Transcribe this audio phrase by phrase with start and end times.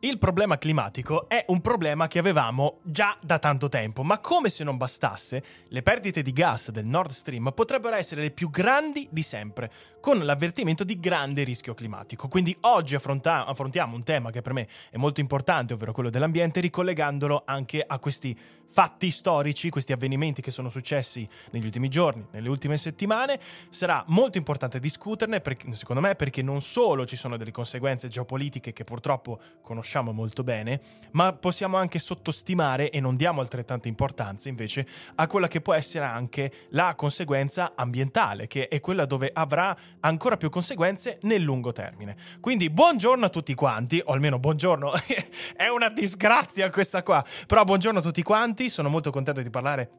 [0.00, 4.62] Il problema climatico è un problema che avevamo già da tanto tempo, ma come se
[4.62, 9.22] non bastasse, le perdite di gas del Nord Stream potrebbero essere le più grandi di
[9.22, 12.28] sempre, con l'avvertimento di grande rischio climatico.
[12.28, 16.60] Quindi oggi affronta- affrontiamo un tema che per me è molto importante, ovvero quello dell'ambiente,
[16.60, 18.38] ricollegandolo anche a questi
[18.70, 23.40] fatti storici, questi avvenimenti che sono successi negli ultimi giorni, nelle ultime settimane.
[23.70, 28.72] Sarà molto importante discuterne, perché, secondo me, perché non solo ci sono delle conseguenze geopolitiche
[28.72, 30.80] che purtroppo conosciamo molto bene,
[31.12, 36.04] ma possiamo anche sottostimare e non diamo altrettanta importanza invece a quella che può essere
[36.04, 42.16] anche la conseguenza ambientale, che è quella dove avrà ancora più conseguenze nel lungo termine.
[42.40, 44.92] Quindi buongiorno a tutti quanti, o almeno buongiorno,
[45.56, 49.90] è una disgrazia questa qua, però buongiorno a tutti quanti sono molto contento di parlare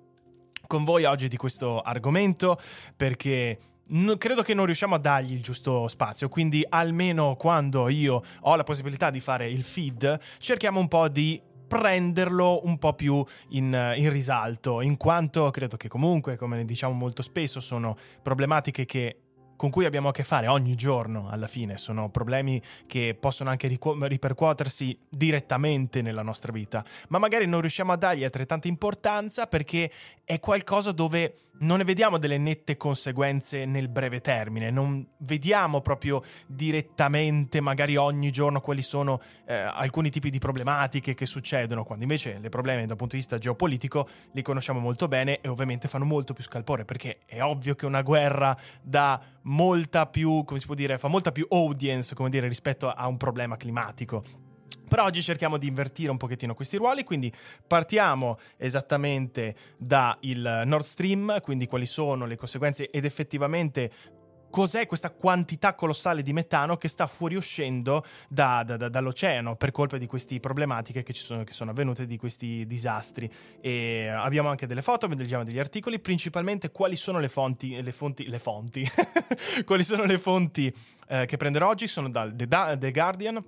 [0.67, 2.59] con voi oggi di questo argomento
[2.95, 3.57] perché
[3.88, 8.55] no, credo che non riusciamo a dargli il giusto spazio, quindi almeno quando io ho
[8.55, 13.93] la possibilità di fare il feed, cerchiamo un po' di prenderlo un po' più in,
[13.95, 19.17] in, risalto, in quanto credo che comunque, come ne diciamo molto spesso, sono problematiche che
[19.59, 23.67] con cui abbiamo a che fare ogni giorno alla fine, sono problemi che possono anche
[23.67, 29.91] ripercuotersi direttamente nella nostra vita, ma magari non riusciamo a dargli altrettanta importanza perché
[30.23, 36.21] è qualcosa dove non ne vediamo delle nette conseguenze nel breve termine, non vediamo proprio
[36.47, 42.37] direttamente, magari ogni giorno, quali sono eh, alcuni tipi di problematiche che succedono, quando invece
[42.39, 46.33] le problemi dal punto di vista geopolitico li conosciamo molto bene e ovviamente fanno molto
[46.33, 50.97] più scalpore, perché è ovvio che una guerra dà molta più, come si può dire,
[50.97, 54.48] fa molta più audience, come dire, rispetto a un problema climatico.
[54.89, 57.32] Però oggi cerchiamo di invertire un pochettino questi ruoli, quindi
[57.66, 64.17] partiamo esattamente dal Nord Stream, quindi quali sono le conseguenze ed effettivamente
[64.50, 69.98] cos'è questa quantità colossale di metano che sta fuoriuscendo da, da, da, dall'oceano per colpa
[69.98, 73.32] di queste problematiche che, sono, che sono avvenute, di questi disastri.
[73.61, 78.27] E abbiamo anche delle foto, leggiamo degli articoli, principalmente quali sono le fonti, le fonti,
[78.27, 78.89] le fonti,
[79.66, 80.73] quali sono le fonti
[81.08, 83.44] eh, che prenderò oggi, sono dal The Guardian,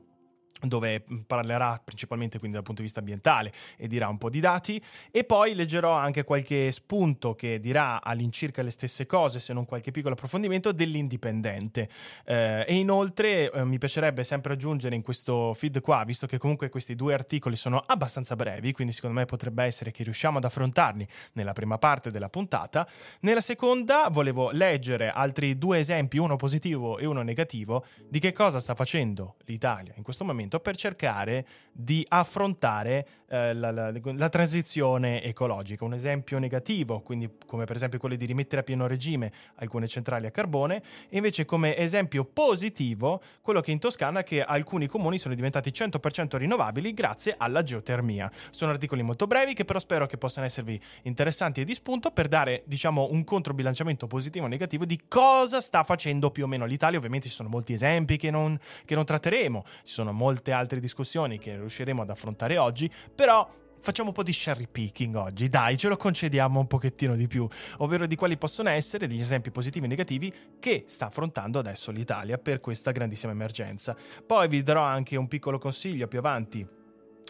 [0.62, 4.82] dove parlerà principalmente quindi dal punto di vista ambientale e dirà un po' di dati.
[5.12, 9.92] E poi leggerò anche qualche spunto che dirà all'incirca le stesse cose se non qualche
[9.92, 11.90] piccolo approfondimento dell'indipendente.
[12.26, 16.70] Eh, e inoltre eh, mi piacerebbe sempre aggiungere in questo feed qua visto che comunque
[16.70, 21.08] questi due articoli sono abbastanza brevi quindi secondo me potrebbe essere che riusciamo ad affrontarli
[21.34, 22.88] nella prima parte della puntata.
[23.22, 28.60] Nella seconda volevo leggere altri due esempi uno positivo e uno negativo di che cosa
[28.60, 35.24] sta facendo l'Italia in questo momento per cercare di affrontare eh, la, la, la, transizione
[35.24, 35.86] ecologica.
[35.86, 40.26] Un esempio negativo, quindi come per esempio quello di rimettere a pieno regime alcune centrali
[40.26, 45.34] a carbone, e invece come esempio positivo quello che in Toscana che alcuni comuni sono
[45.34, 48.30] diventati 100% rinnovabili grazie alla geotermia.
[48.50, 52.28] Sono articoli molto brevi che però spero che possano esservi interessanti e di spunto per
[52.28, 56.98] dare diciamo un controbilanciamento positivo o negativo di cosa sta facendo più o meno l'Italia.
[56.98, 60.12] Ovviamente ci sono molti esempi che non, che non tratteremo, ci sono
[60.42, 63.48] molte altre discussioni che riusciremo ad affrontare oggi, però
[63.80, 67.48] facciamo un po' di cherry picking oggi, dai, ce lo concediamo un pochettino di più,
[67.78, 72.38] ovvero di quali possono essere degli esempi positivi e negativi che sta affrontando adesso l'Italia
[72.38, 73.96] per questa grandissima emergenza.
[74.26, 76.68] Poi vi darò anche un piccolo consiglio più avanti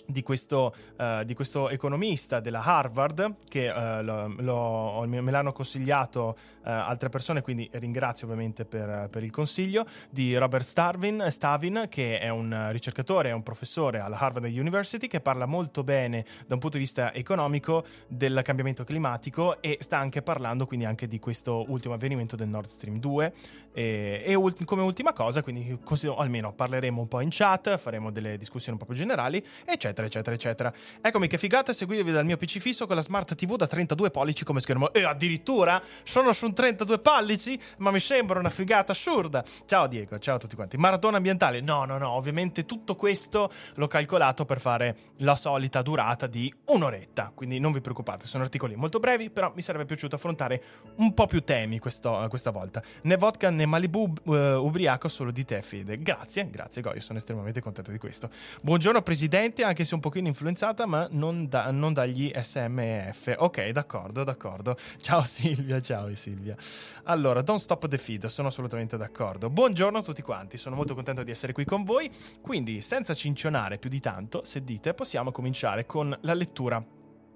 [0.05, 6.35] di questo, uh, di questo, economista della Harvard che uh, lo, lo, me l'hanno consigliato
[6.37, 12.19] uh, altre persone, quindi ringrazio ovviamente per, per il consiglio, di Robert Starvin, Stavin, che
[12.19, 16.59] è un ricercatore, è un professore alla Harvard University che parla molto bene da un
[16.59, 21.65] punto di vista economico del cambiamento climatico e sta anche parlando quindi anche di questo
[21.67, 23.33] ultimo avvenimento del Nord Stream 2
[23.73, 28.11] e, e ult- come ultima cosa, quindi così, almeno parleremo un po' in chat, faremo
[28.11, 30.73] delle discussioni un po' più generali, eccetera eccetera, eccetera, eccetera.
[31.01, 34.43] Eccomi che figata seguirvi dal mio PC fisso con la Smart TV da 32 pollici
[34.43, 34.93] come schermo.
[34.93, 37.59] E addirittura sono su 32 pollici?
[37.77, 39.43] Ma mi sembra una figata assurda.
[39.65, 40.77] Ciao Diego, ciao a tutti quanti.
[40.77, 41.61] Maratona ambientale?
[41.61, 47.31] No, no, no, ovviamente tutto questo l'ho calcolato per fare la solita durata di un'oretta,
[47.33, 50.63] quindi non vi preoccupate, sono articoli molto brevi, però mi sarebbe piaciuto affrontare
[50.97, 52.81] un po' più temi questo, questa volta.
[53.03, 55.97] Né vodka né Malibu uh, ubriaco solo di te, Fede.
[56.01, 58.29] Grazie, grazie Goy, sono estremamente contento di questo.
[58.61, 63.35] Buongiorno Presidente, anche se un pochino influenzata, ma non, da, non dagli SMF.
[63.37, 64.75] Ok, d'accordo, d'accordo.
[64.97, 66.55] Ciao Silvia, ciao Silvia.
[67.03, 69.49] Allora, don't stop the feed, sono assolutamente d'accordo.
[69.49, 72.11] Buongiorno a tutti quanti, sono molto contento di essere qui con voi,
[72.41, 76.83] quindi senza cincionare più di tanto, se dite, possiamo cominciare con la lettura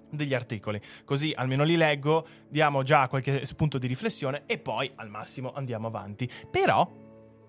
[0.09, 0.81] degli articoli.
[1.03, 5.87] Così almeno li leggo, diamo già qualche spunto di riflessione e poi al massimo andiamo
[5.87, 6.29] avanti.
[6.49, 6.89] Però,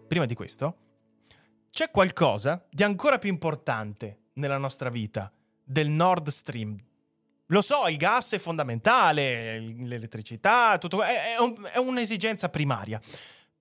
[0.06, 0.76] prima di questo,
[1.70, 5.30] c'è qualcosa di ancora più importante nella nostra vita,
[5.62, 6.76] del Nord Stream.
[7.50, 13.00] Lo so, il gas è fondamentale, l'elettricità, tutto, è, è, un, è un'esigenza primaria.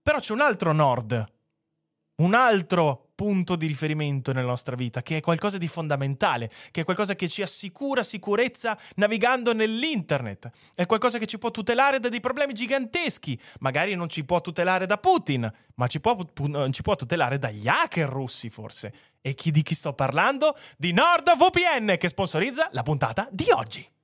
[0.01, 1.25] Però c'è un altro Nord,
[2.17, 6.83] un altro punto di riferimento nella nostra vita, che è qualcosa di fondamentale, che è
[6.83, 12.19] qualcosa che ci assicura sicurezza navigando nell'internet, è qualcosa che ci può tutelare da dei
[12.19, 16.17] problemi giganteschi, magari non ci può tutelare da Putin, ma ci può,
[16.69, 18.93] ci può tutelare dagli hacker russi forse.
[19.21, 20.55] E chi, di chi sto parlando?
[20.77, 23.94] Di NordVPN che sponsorizza la puntata di oggi.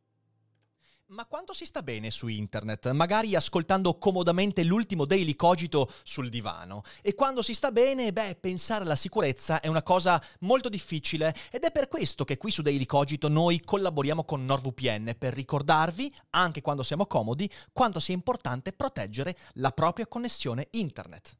[1.12, 2.90] Ma quanto si sta bene su internet?
[2.92, 6.84] Magari ascoltando comodamente l'ultimo Daily Cogito sul divano.
[7.02, 11.63] E quando si sta bene, beh, pensare alla sicurezza è una cosa molto difficile ed
[11.63, 16.62] è per questo che qui su Daily Cogito noi collaboriamo con NordVPN per ricordarvi, anche
[16.62, 21.40] quando siamo comodi, quanto sia importante proteggere la propria connessione internet.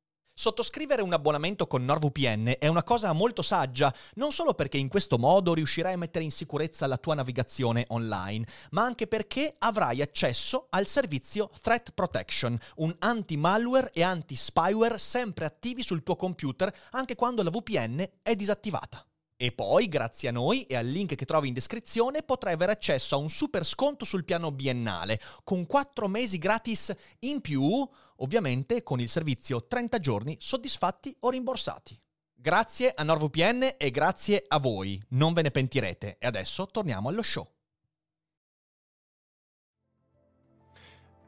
[0.41, 5.19] Sottoscrivere un abbonamento con NordVPN è una cosa molto saggia, non solo perché in questo
[5.19, 10.65] modo riuscirai a mettere in sicurezza la tua navigazione online, ma anche perché avrai accesso
[10.71, 17.43] al servizio Threat Protection, un anti-malware e anti-spyware sempre attivi sul tuo computer anche quando
[17.43, 19.05] la VPN è disattivata.
[19.43, 23.15] E poi, grazie a noi e al link che trovi in descrizione, potrai avere accesso
[23.15, 27.65] a un super sconto sul piano biennale, con 4 mesi gratis in più,
[28.17, 31.99] ovviamente con il servizio 30 giorni soddisfatti o rimborsati.
[32.31, 36.17] Grazie a NordVPN e grazie a voi, non ve ne pentirete.
[36.19, 37.49] E adesso torniamo allo show.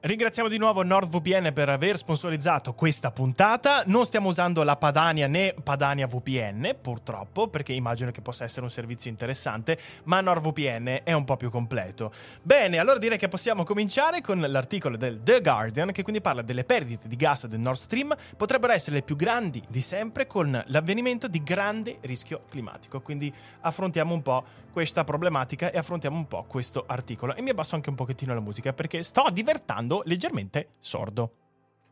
[0.06, 3.84] Ringraziamo di nuovo NordVPN per aver sponsorizzato questa puntata.
[3.86, 8.70] Non stiamo usando la Padania né Padania VPN, purtroppo, perché immagino che possa essere un
[8.70, 12.12] servizio interessante, ma NordVPN è un po' più completo.
[12.42, 16.66] Bene, allora direi che possiamo cominciare con l'articolo del The Guardian, che quindi parla delle
[16.66, 21.30] perdite di gas del Nord Stream, potrebbero essere le più grandi di sempre con l'avvenimento
[21.30, 23.00] di grande rischio climatico.
[23.00, 27.36] Quindi affrontiamo un po' questa problematica e affrontiamo un po' questo articolo.
[27.36, 31.36] E mi abbasso anche un pochettino la musica perché sto diventando leggermente sordo.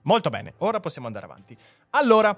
[0.02, 1.56] Molto bene, ora possiamo andare avanti.
[1.92, 2.36] Allora,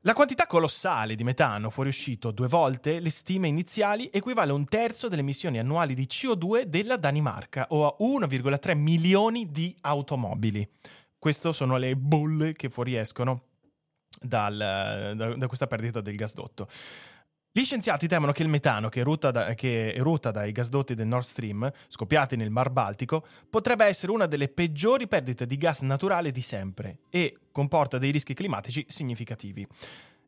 [0.00, 5.08] la quantità colossale di metano fuoriuscito due volte le stime iniziali equivale a un terzo
[5.08, 10.66] delle emissioni annuali di CO2 della Danimarca o a 1,3 milioni di automobili.
[11.18, 13.42] Queste sono le bolle che fuoriescono
[14.18, 16.66] dal, da, da questa perdita del gasdotto.
[17.52, 21.24] Gli scienziati temono che il metano che eruta, da, che eruta, dai gasdotti del Nord
[21.24, 26.42] Stream, scoppiati nel Mar Baltico, potrebbe essere una delle peggiori perdite di gas naturale di
[26.42, 29.66] sempre e comporta dei rischi climatici significativi.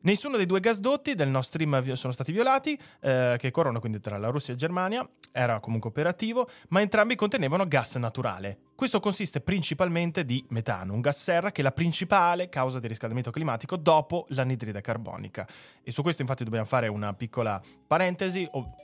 [0.03, 4.17] Nessuno dei due gasdotti del Nord Stream sono stati violati, eh, che corrono quindi tra
[4.17, 8.57] la Russia e Germania, era comunque operativo, ma entrambi contenevano gas naturale.
[8.75, 13.31] Questo consiste principalmente di metano, un gas serra che è la principale causa di riscaldamento
[13.31, 15.47] climatico dopo l'anidride carbonica.
[15.81, 18.45] E su questo infatti dobbiamo fare una piccola parentesi.
[18.51, 18.75] Oh,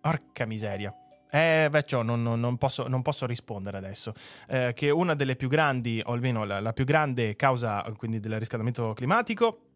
[0.00, 0.92] porca miseria.
[1.30, 4.12] Eh, vecchio, non, non, non, posso, non, posso, rispondere adesso.
[4.48, 8.36] Eh, che una delle più grandi, o almeno la, la più grande causa quindi del
[8.40, 9.68] riscaldamento climatico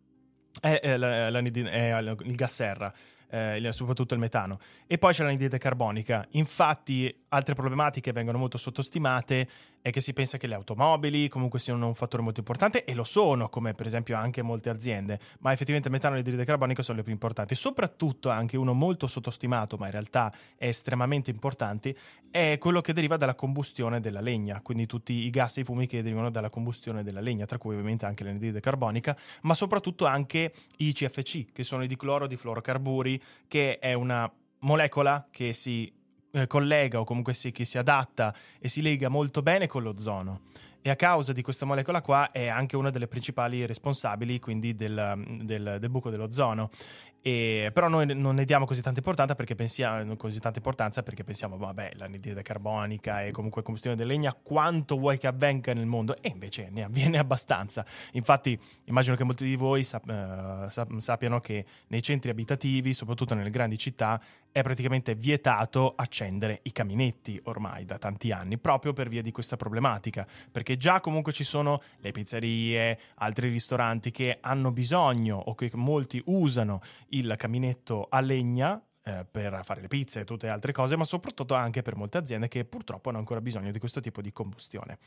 [0.61, 2.93] è, è, la, la, è il gas serra.
[3.31, 4.59] Eh, soprattutto il metano.
[4.87, 6.27] E poi c'è l'anidride carbonica.
[6.31, 9.49] Infatti, altre problematiche vengono molto sottostimate
[9.89, 13.05] è che si pensa che le automobili comunque siano un fattore molto importante e lo
[13.05, 17.03] sono, come per esempio anche molte aziende, ma effettivamente metano e l'idride carbonica sono le
[17.03, 17.55] più importanti.
[17.55, 21.97] Soprattutto anche uno molto sottostimato, ma in realtà è estremamente importante,
[22.31, 25.87] è quello che deriva dalla combustione della legna, quindi tutti i gas e i fumi
[25.87, 30.53] che derivano dalla combustione della legna, tra cui ovviamente anche l'anidride carbonica, ma soprattutto anche
[30.79, 34.31] i CFC, che sono i dicloro di fluorocarburi, che è una
[34.61, 35.93] molecola che si
[36.39, 40.43] eh, collega o comunque si, che si adatta e si lega molto bene con l'ozono
[40.81, 45.25] e a causa di questa molecola qua è anche una delle principali responsabili quindi del,
[45.43, 46.71] del, del buco dell'ozono
[47.21, 50.17] e, però noi non ne diamo così tanta importanza perché pensiamo,
[50.55, 55.73] importanza perché pensiamo, vabbè, l'anidride carbonica e comunque combustione della legna, quanto vuoi che avvenga
[55.73, 56.17] nel mondo?
[56.21, 57.85] E invece ne avviene abbastanza.
[58.13, 63.35] Infatti, immagino che molti di voi sap- uh, sap- sappiano che nei centri abitativi, soprattutto
[63.35, 64.21] nelle grandi città,
[64.51, 69.57] è praticamente vietato accendere i caminetti ormai da tanti anni, proprio per via di questa
[69.57, 70.27] problematica.
[70.51, 76.23] Perché già comunque ci sono le pizzerie, altri ristoranti che hanno bisogno o che molti
[76.27, 80.97] usano il caminetto a legna eh, per fare le pizze e tutte le altre cose,
[80.97, 84.33] ma soprattutto anche per molte aziende che purtroppo hanno ancora bisogno di questo tipo di
[84.33, 84.99] combustione.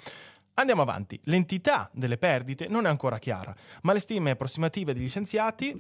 [0.56, 1.20] Andiamo avanti.
[1.26, 5.80] L'entità delle perdite non è ancora chiara, ma le stime approssimative degli scienziati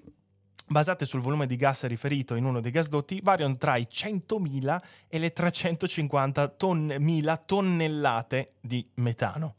[0.67, 5.17] basate sul volume di gas riferito in uno dei gasdotti variano tra i 100.000 e
[5.17, 9.55] le 350.000 ton- tonnellate di metano.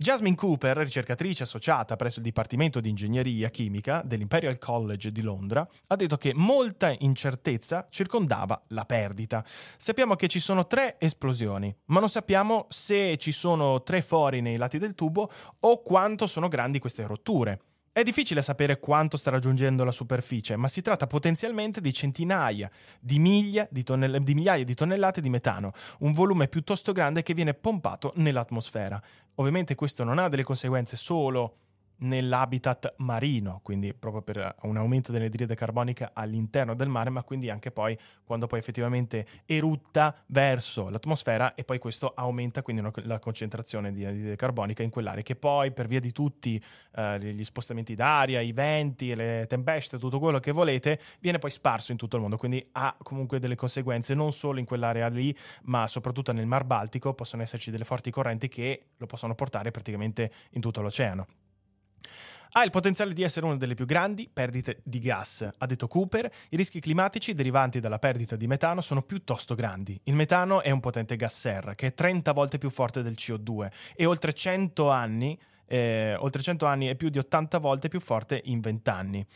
[0.00, 5.96] Jasmine Cooper, ricercatrice associata presso il Dipartimento di Ingegneria Chimica dell'Imperial College di Londra, ha
[5.96, 9.44] detto che molta incertezza circondava la perdita.
[9.76, 14.56] Sappiamo che ci sono tre esplosioni, ma non sappiamo se ci sono tre fori nei
[14.56, 15.28] lati del tubo
[15.58, 17.60] o quanto sono grandi queste rotture.
[17.98, 23.18] È difficile sapere quanto sta raggiungendo la superficie, ma si tratta potenzialmente di centinaia di,
[23.18, 27.54] miglia, di, tonnell- di migliaia di tonnellate di metano, un volume piuttosto grande che viene
[27.54, 29.02] pompato nell'atmosfera.
[29.34, 31.56] Ovviamente questo non ha delle conseguenze solo
[31.98, 37.70] nell'habitat marino, quindi proprio per un aumento dell'anidride carbonica all'interno del mare, ma quindi anche
[37.70, 44.04] poi quando poi effettivamente erutta verso l'atmosfera e poi questo aumenta quindi la concentrazione di
[44.04, 46.62] anidride carbonica in quell'area che poi per via di tutti
[46.94, 51.92] eh, gli spostamenti d'aria, i venti, le tempeste, tutto quello che volete, viene poi sparso
[51.92, 55.86] in tutto il mondo, quindi ha comunque delle conseguenze non solo in quell'area lì, ma
[55.86, 60.60] soprattutto nel Mar Baltico possono esserci delle forti correnti che lo possono portare praticamente in
[60.60, 61.47] tutto l'oceano.
[62.52, 65.48] Ha il potenziale di essere una delle più grandi perdite di gas.
[65.56, 70.00] Ha detto Cooper, i rischi climatici derivanti dalla perdita di metano sono piuttosto grandi.
[70.04, 73.70] Il metano è un potente gas serra che è 30 volte più forte del CO2
[73.94, 78.40] e oltre 100 anni, eh, oltre 100 anni e più di 80 volte più forte
[78.44, 79.26] in 20 anni.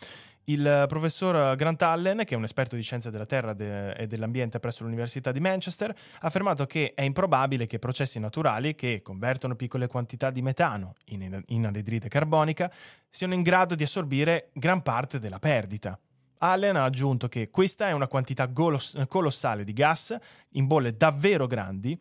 [0.45, 4.59] Il professor Grant Allen, che è un esperto di scienze della Terra de- e dell'ambiente
[4.59, 9.87] presso l'Università di Manchester, ha affermato che è improbabile che processi naturali che convertono piccole
[9.87, 12.73] quantità di metano in, in anidride carbonica
[13.09, 15.97] siano in grado di assorbire gran parte della perdita.
[16.39, 20.17] Allen ha aggiunto che questa è una quantità golos- colossale di gas
[20.51, 21.97] in bolle davvero grandi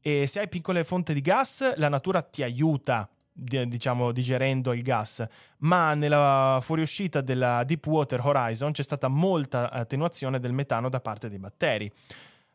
[0.00, 5.24] e se hai piccole fonti di gas la natura ti aiuta diciamo digerendo il gas,
[5.58, 11.38] ma nella fuoriuscita della Deepwater Horizon c'è stata molta attenuazione del metano da parte dei
[11.38, 11.90] batteri.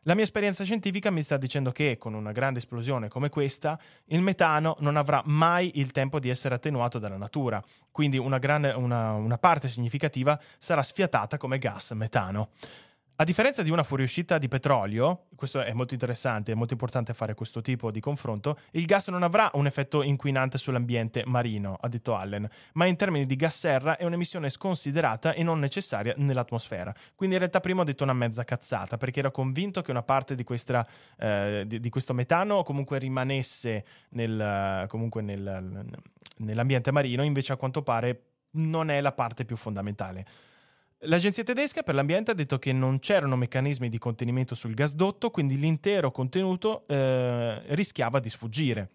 [0.02, 4.22] La mia esperienza scientifica mi sta dicendo che con una grande esplosione come questa, il
[4.22, 9.12] metano non avrà mai il tempo di essere attenuato dalla natura, quindi una, grande, una,
[9.12, 12.50] una parte significativa sarà sfiatata come gas metano.
[13.20, 17.34] A differenza di una fuoriuscita di petrolio, questo è molto interessante, è molto importante fare
[17.34, 22.14] questo tipo di confronto, il gas non avrà un effetto inquinante sull'ambiente marino, ha detto
[22.14, 26.94] Allen, ma in termini di gas serra è un'emissione sconsiderata e non necessaria nell'atmosfera.
[27.16, 30.36] Quindi in realtà prima ho detto una mezza cazzata, perché ero convinto che una parte
[30.36, 30.86] di, questa,
[31.18, 35.84] eh, di, di questo metano comunque rimanesse nel, comunque nel,
[36.36, 40.24] nell'ambiente marino, invece a quanto pare non è la parte più fondamentale.
[41.02, 45.56] L'agenzia tedesca per l'ambiente ha detto che non c'erano meccanismi di contenimento sul gasdotto, quindi
[45.56, 48.90] l'intero contenuto eh, rischiava di sfuggire.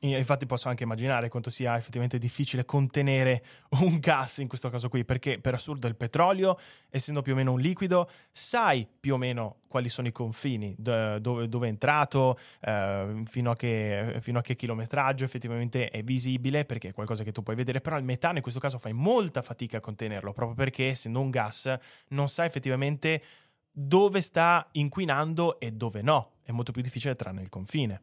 [0.00, 3.44] Infatti posso anche immaginare quanto sia effettivamente difficile contenere
[3.82, 6.58] un gas in questo caso qui, perché per assurdo il petrolio,
[6.90, 11.48] essendo più o meno un liquido, sai più o meno quali sono i confini, dove,
[11.48, 16.88] dove è entrato, eh, fino, a che, fino, a che, chilometraggio effettivamente è visibile, perché
[16.88, 19.76] è qualcosa che tu puoi vedere, però il metano in questo caso fai molta fatica
[19.76, 21.72] a contenerlo, proprio perché essendo un gas
[22.08, 23.22] non sai effettivamente
[23.70, 28.02] dove sta inquinando e dove no, è molto più difficile trarne il confine.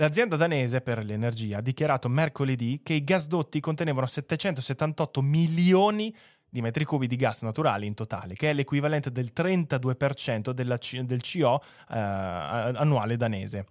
[0.00, 6.14] L'azienda danese per l'energia ha dichiarato mercoledì che i gasdotti contenevano 778 milioni
[6.48, 11.20] di metri cubi di gas naturali in totale, che è l'equivalente del 32% C- del
[11.20, 13.66] CO eh, annuale danese.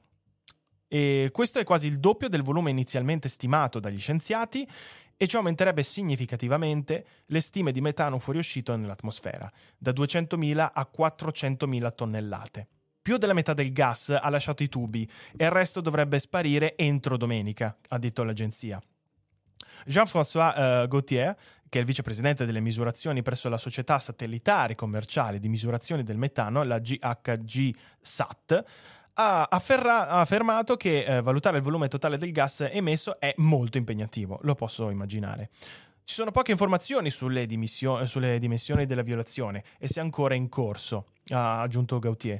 [0.87, 4.69] E questo è quasi il doppio del volume inizialmente stimato dagli scienziati
[5.17, 12.67] e ciò aumenterebbe significativamente le stime di metano fuoriuscito nell'atmosfera, da 200.000 a 400.000 tonnellate.
[13.09, 17.17] Più della metà del gas ha lasciato i tubi e il resto dovrebbe sparire entro
[17.17, 18.79] domenica, ha detto l'agenzia.
[19.83, 21.35] Jean-François uh, Gauthier,
[21.69, 26.61] che è il vicepresidente delle misurazioni presso la società satellitare commerciale di misurazioni del metano,
[26.61, 28.63] la GHG SAT,
[29.13, 33.79] ha, afferra- ha affermato che eh, valutare il volume totale del gas emesso è molto
[33.79, 35.49] impegnativo, lo posso immaginare.
[36.03, 41.05] Ci sono poche informazioni sulle, dimisio- sulle dimensioni della violazione e se ancora in corso,
[41.29, 42.39] ha aggiunto Gautier.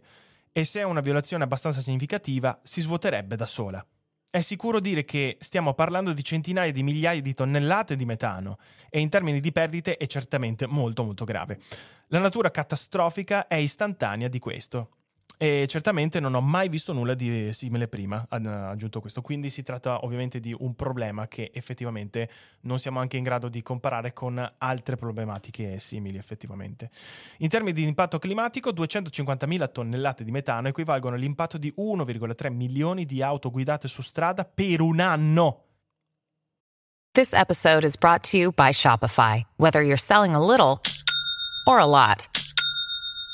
[0.51, 3.85] E se è una violazione abbastanza significativa, si svuoterebbe da sola.
[4.31, 8.57] È sicuro dire che stiamo parlando di centinaia di migliaia di tonnellate di metano
[8.89, 11.59] e in termini di perdite è certamente molto molto grave.
[12.07, 14.98] La natura catastrofica è istantanea di questo
[15.41, 19.21] e certamente non ho mai visto nulla di simile prima, ha aggiunto questo.
[19.21, 22.29] Quindi si tratta ovviamente di un problema che effettivamente
[22.63, 26.89] non siamo anche in grado di comparare con altre problematiche simili effettivamente.
[27.37, 33.21] In termini di impatto climatico, 250.000 tonnellate di metano equivalgono all'impatto di 1,3 milioni di
[33.21, 35.63] auto guidate su strada per un anno.
[37.13, 39.41] This episode is brought to you by Shopify.
[39.55, 40.81] Whether you're selling a little
[41.65, 42.27] or a lot.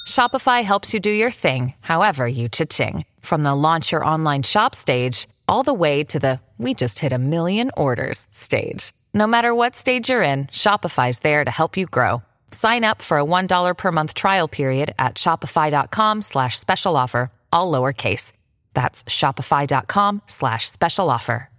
[0.05, 3.05] Shopify helps you do your thing, however you cha-ching.
[3.21, 7.11] From the launch your online shop stage, all the way to the we just hit
[7.11, 8.93] a million orders stage.
[9.13, 12.21] No matter what stage you're in, Shopify's there to help you grow.
[12.51, 17.69] Sign up for a $1 per month trial period at shopify.com slash special offer, all
[17.69, 18.31] lowercase.
[18.73, 21.49] That's shopify.com slash special offer.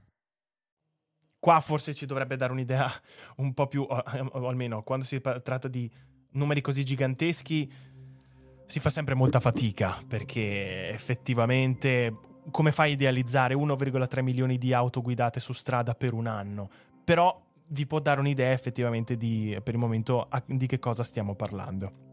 [1.41, 2.91] Qua forse ci dovrebbe dare un'idea
[3.39, 5.89] un po' più, o, o almeno quando si tratta di
[6.33, 7.71] numeri così giganteschi,
[8.67, 12.15] si fa sempre molta fatica perché effettivamente
[12.51, 16.69] come fai a idealizzare 1,3 milioni di auto guidate su strada per un anno?
[17.05, 22.05] Però vi può dare un'idea effettivamente di, per il momento, di che cosa stiamo parlando.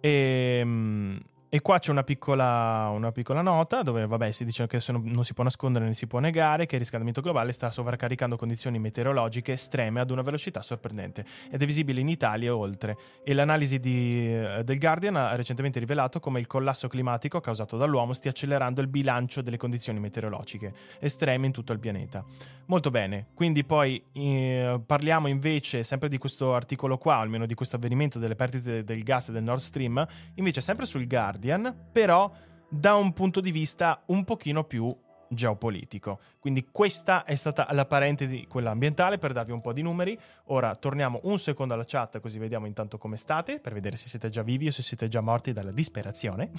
[0.00, 1.20] E, ehm,
[1.54, 5.34] e qua c'è una piccola, una piccola, nota dove vabbè, si dice che non, si
[5.34, 10.00] può nascondere né si può negare che il riscaldamento globale sta sovraccaricando condizioni meteorologiche estreme
[10.00, 12.96] ad una velocità sorprendente ed è visibile in Italia e oltre.
[13.22, 18.14] E l'analisi di, eh, del Guardian ha recentemente rivelato come il collasso climatico causato dall'uomo
[18.14, 22.24] stia accelerando il bilancio delle condizioni meteorologiche estreme in tutto il pianeta.
[22.64, 27.76] Molto bene, quindi poi eh, parliamo invece sempre di questo articolo qua, almeno di questo
[27.76, 30.02] avvenimento delle perdite del gas del Nord Stream,
[30.36, 32.30] invece sempre sul Guardian Guardian, però
[32.68, 34.96] da un punto di vista un pochino più
[35.28, 36.20] geopolitico.
[36.38, 40.16] Quindi questa è stata la parentesi, quella ambientale, per darvi un po' di numeri.
[40.46, 44.28] Ora torniamo un secondo alla chat, così vediamo intanto come state, per vedere se siete
[44.28, 46.50] già vivi o se siete già morti dalla disperazione.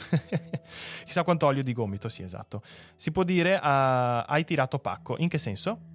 [1.05, 2.62] Chissà quanto olio di gomito, sì, esatto.
[2.95, 5.15] Si può dire, uh, hai tirato pacco.
[5.17, 5.91] In che senso?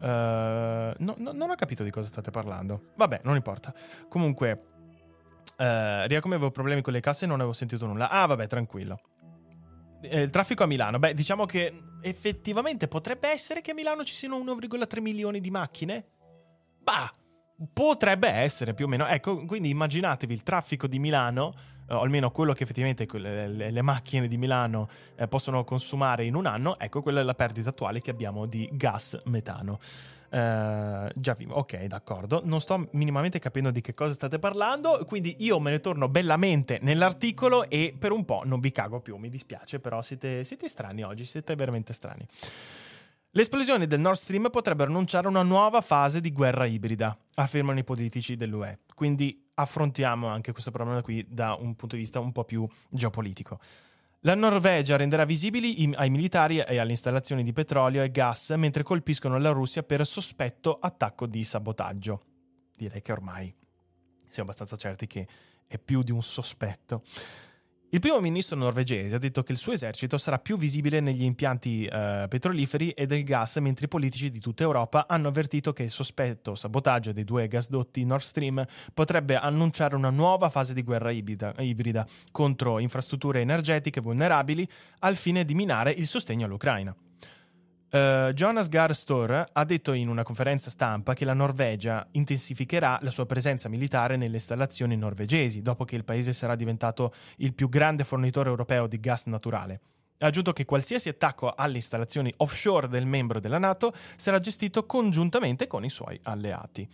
[0.00, 2.92] Uh, no, no, non ho capito di cosa state parlando.
[2.96, 3.74] Vabbè, non importa.
[4.08, 4.69] Comunque,
[5.60, 8.08] Uh, Ria, come avevo problemi con le casse e non avevo sentito nulla.
[8.08, 8.98] Ah, vabbè, tranquillo.
[10.00, 10.98] Eh, il traffico a Milano.
[10.98, 16.06] Beh, diciamo che effettivamente potrebbe essere che a Milano ci siano 1,3 milioni di macchine.
[16.78, 17.10] Bah,
[17.74, 19.06] potrebbe essere più o meno.
[19.06, 21.52] Ecco, quindi immaginatevi il traffico di Milano,
[21.86, 26.24] eh, o almeno quello che effettivamente le, le, le macchine di Milano eh, possono consumare
[26.24, 26.78] in un anno.
[26.78, 29.78] Ecco, quella è la perdita attuale che abbiamo di gas metano.
[30.30, 32.40] Uh, già vivo, ok, d'accordo.
[32.44, 36.78] Non sto minimamente capendo di che cosa state parlando, quindi io me ne torno bellamente
[36.80, 41.02] nell'articolo e per un po' non vi cago più, mi dispiace, però siete, siete strani
[41.02, 42.24] oggi, siete veramente strani.
[43.32, 47.84] Le esplosioni del Nord Stream potrebbero annunciare una nuova fase di guerra ibrida, affermano i
[47.84, 48.80] politici dell'UE.
[48.94, 53.60] Quindi affrontiamo anche questo problema qui da un punto di vista un po' più geopolitico.
[54.24, 59.38] La Norvegia renderà visibili ai militari e alle installazioni di petrolio e gas mentre colpiscono
[59.38, 62.20] la Russia per sospetto attacco di sabotaggio.
[62.76, 63.54] Direi che ormai
[64.28, 65.26] siamo abbastanza certi che
[65.66, 67.02] è più di un sospetto.
[67.92, 71.86] Il primo ministro norvegese ha detto che il suo esercito sarà più visibile negli impianti
[71.86, 75.90] eh, petroliferi e del gas, mentre i politici di tutta Europa hanno avvertito che il
[75.90, 81.52] sospetto sabotaggio dei due gasdotti Nord Stream potrebbe annunciare una nuova fase di guerra ibrida,
[81.58, 84.68] ibrida contro infrastrutture energetiche vulnerabili
[85.00, 86.94] al fine di minare il sostegno all'Ucraina.
[87.92, 93.10] Uh, Jonas Gahr Store ha detto in una conferenza stampa che la Norvegia intensificherà la
[93.10, 98.04] sua presenza militare nelle installazioni norvegesi dopo che il paese sarà diventato il più grande
[98.04, 99.80] fornitore europeo di gas naturale.
[100.18, 105.66] Ha aggiunto che qualsiasi attacco alle installazioni offshore del membro della NATO sarà gestito congiuntamente
[105.66, 106.88] con i suoi alleati.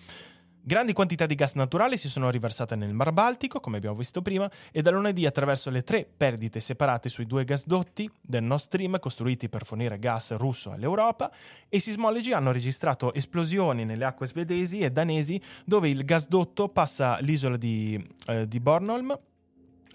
[0.69, 4.51] Grandi quantità di gas naturale si sono riversate nel Mar Baltico, come abbiamo visto prima,
[4.73, 9.49] e da lunedì attraverso le tre perdite separate sui due gasdotti del Nord Stream costruiti
[9.49, 11.31] per fornire gas russo all'Europa,
[11.69, 17.57] i sismologi hanno registrato esplosioni nelle acque svedesi e danesi dove il gasdotto passa l'isola
[17.57, 19.17] di, eh, di Bornholm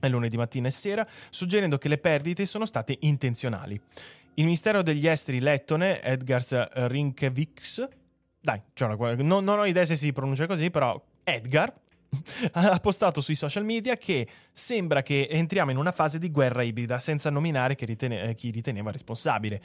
[0.07, 3.77] lunedì mattina e sera, suggerendo che le perdite sono state intenzionali.
[4.36, 7.99] Il Ministero degli Esteri lettone, Edgars Rinkeviks,
[8.41, 11.73] dai, cioè, non, non ho idea se si pronuncia così, però Edgar
[12.54, 16.99] ha postato sui social media che sembra che entriamo in una fase di guerra ibrida
[16.99, 19.62] senza nominare chi, ritene- eh, chi riteneva responsabile.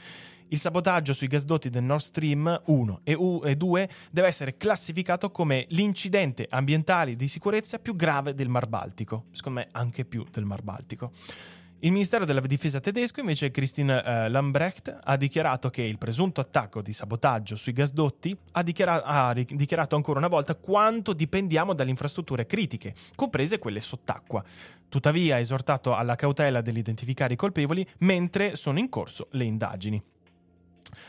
[0.49, 5.31] Il sabotaggio sui gasdotti del Nord Stream 1 e, U- e 2 deve essere classificato
[5.31, 10.45] come l'incidente ambientale di sicurezza più grave del Mar Baltico, secondo me anche più del
[10.45, 11.11] Mar Baltico.
[11.81, 16.81] Il Ministero della Difesa tedesco, invece, Christine eh, Lambrecht, ha dichiarato che il presunto attacco
[16.81, 22.47] di sabotaggio sui gasdotti ha, dichiara- ha dichiarato ancora una volta quanto dipendiamo dalle infrastrutture
[22.47, 24.43] critiche, comprese quelle sott'acqua.
[24.89, 30.03] Tuttavia ha esortato alla cautela dell'identificare i colpevoli mentre sono in corso le indagini.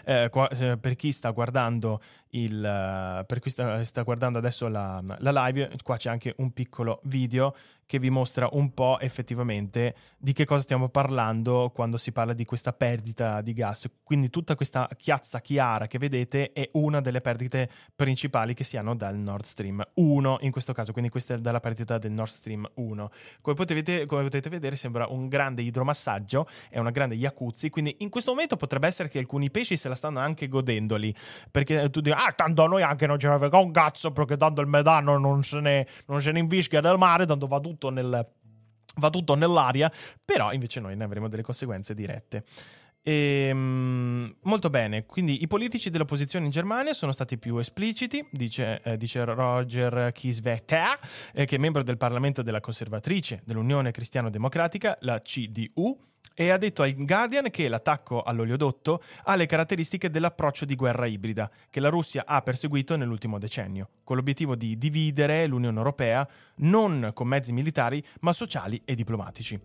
[0.03, 4.67] Eh, qua, eh, per chi sta guardando il, uh, per chi sta, sta guardando adesso
[4.67, 7.55] la, la, live, qua c'è anche un piccolo video
[7.87, 12.43] che vi mostra un po' effettivamente di che cosa stiamo parlando quando si parla di
[12.43, 13.89] questa perdita di gas.
[14.03, 18.93] Quindi tutta questa chiazza chiara che vedete è una delle perdite principali che si hanno
[18.93, 22.69] dal Nord Stream 1 in questo caso, quindi questa è dalla perdita del Nord Stream
[22.75, 23.09] 1.
[23.41, 28.09] Come potete, come potete vedere sembra un grande idromassaggio, è una grande jacuzzi, quindi in
[28.09, 31.15] questo momento potrebbe essere che alcuni pesci se la stanno anche godendoli,
[31.49, 34.59] perché tu dici, ah tanto noi anche non ce ne frega un cazzo perché tanto
[34.59, 37.89] il metano non se ne, non se ne infischia del mare, tanto va tutto tutto,
[37.89, 38.27] nel,
[38.95, 39.91] va tutto nell'aria,
[40.25, 42.43] però invece noi ne avremo delle conseguenze dirette.
[43.07, 48.81] E, um, molto bene, quindi i politici dell'opposizione in Germania sono stati più espliciti, dice,
[48.83, 50.99] eh, dice Roger Kieswetter,
[51.31, 55.97] eh, che è membro del Parlamento della conservatrice dell'Unione Cristiano-Democratica, la CDU,
[56.33, 61.49] e ha detto al Guardian che l'attacco all'oleodotto ha le caratteristiche dell'approccio di guerra ibrida
[61.69, 67.29] che la Russia ha perseguito nell'ultimo decennio, con l'obiettivo di dividere l'Unione Europea non con
[67.29, 69.57] mezzi militari ma sociali e diplomatici.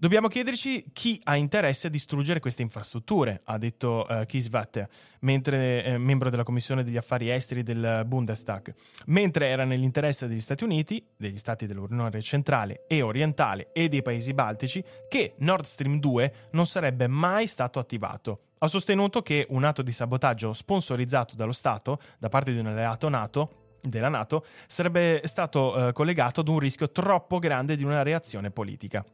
[0.00, 4.88] Dobbiamo chiederci chi ha interesse a distruggere queste infrastrutture, ha detto uh, Kisvat,
[5.20, 8.72] mentre, eh, membro della Commissione degli Affari Esteri del Bundestag.
[9.08, 14.32] Mentre era nell'interesse degli Stati Uniti, degli Stati dell'Unione centrale e orientale e dei paesi
[14.32, 18.44] baltici che Nord Stream 2 non sarebbe mai stato attivato.
[18.60, 23.10] Ha sostenuto che un atto di sabotaggio sponsorizzato dallo Stato da parte di un alleato
[23.10, 28.50] NATO della Nato sarebbe stato uh, collegato ad un rischio troppo grande di una reazione
[28.50, 29.04] politica.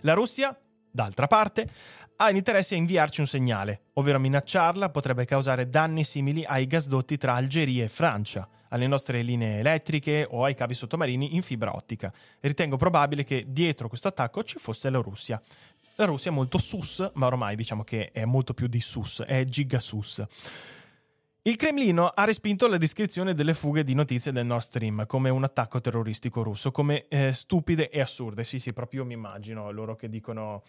[0.00, 0.56] La Russia,
[0.90, 1.68] d'altra parte,
[2.20, 7.34] ha interesse a inviarci un segnale, ovvero minacciarla potrebbe causare danni simili ai gasdotti tra
[7.34, 12.12] Algeria e Francia, alle nostre linee elettriche o ai cavi sottomarini in fibra ottica.
[12.40, 15.40] Ritengo probabile che dietro questo attacco ci fosse la Russia.
[15.94, 19.44] La Russia è molto sus, ma ormai diciamo che è molto più di sus, è
[19.44, 20.24] gigasus.
[21.42, 25.44] Il Cremlino ha respinto la descrizione delle fughe di notizie del Nord Stream come un
[25.44, 28.44] attacco terroristico russo, come eh, stupide e assurde.
[28.44, 30.62] Sì, sì, proprio mi immagino loro che dicono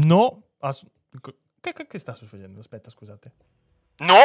[0.00, 0.42] no.
[0.60, 0.86] Ass-
[1.60, 2.58] che, che, sta succedendo?
[2.58, 3.32] Aspetta, scusate.
[3.98, 4.16] No,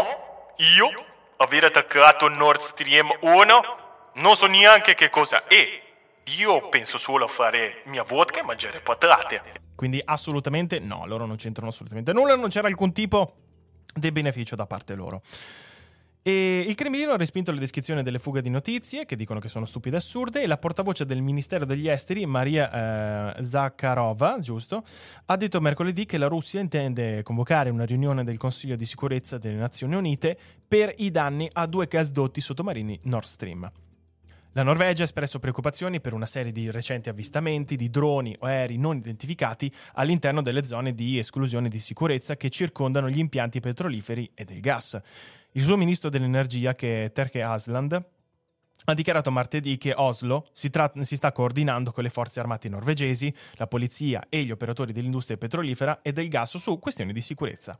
[0.57, 0.89] io
[1.37, 3.61] aver attaccato Nord Stream 1
[4.15, 5.87] non so neanche che cosa è.
[6.37, 9.41] Io penso solo a fare mia vodka e mangiare patate.
[9.75, 13.35] Quindi assolutamente no, loro non c'entrano assolutamente nulla, non c'era alcun tipo
[13.93, 15.21] di beneficio da parte loro.
[16.29, 19.65] E il Cremlino ha respinto le descrizioni delle fughe di notizie, che dicono che sono
[19.65, 24.83] stupide e assurde, e la portavoce del Ministero degli Esteri, Maria eh, Zakharova, giusto,
[25.25, 29.55] ha detto mercoledì che la Russia intende convocare una riunione del Consiglio di sicurezza delle
[29.55, 30.37] Nazioni Unite
[30.67, 33.71] per i danni a due gasdotti sottomarini Nord Stream.
[34.53, 38.77] La Norvegia ha espresso preoccupazioni per una serie di recenti avvistamenti di droni o aerei
[38.77, 44.45] non identificati all'interno delle zone di esclusione di sicurezza che circondano gli impianti petroliferi e
[44.45, 44.99] del gas.
[45.53, 48.05] Il suo ministro dell'energia, che è Terke Asland,
[48.85, 53.33] ha dichiarato martedì che Oslo si, tra- si, sta coordinando con le forze armate norvegesi,
[53.53, 57.77] la polizia e gli operatori dell'industria petrolifera e del gas su questioni di sicurezza.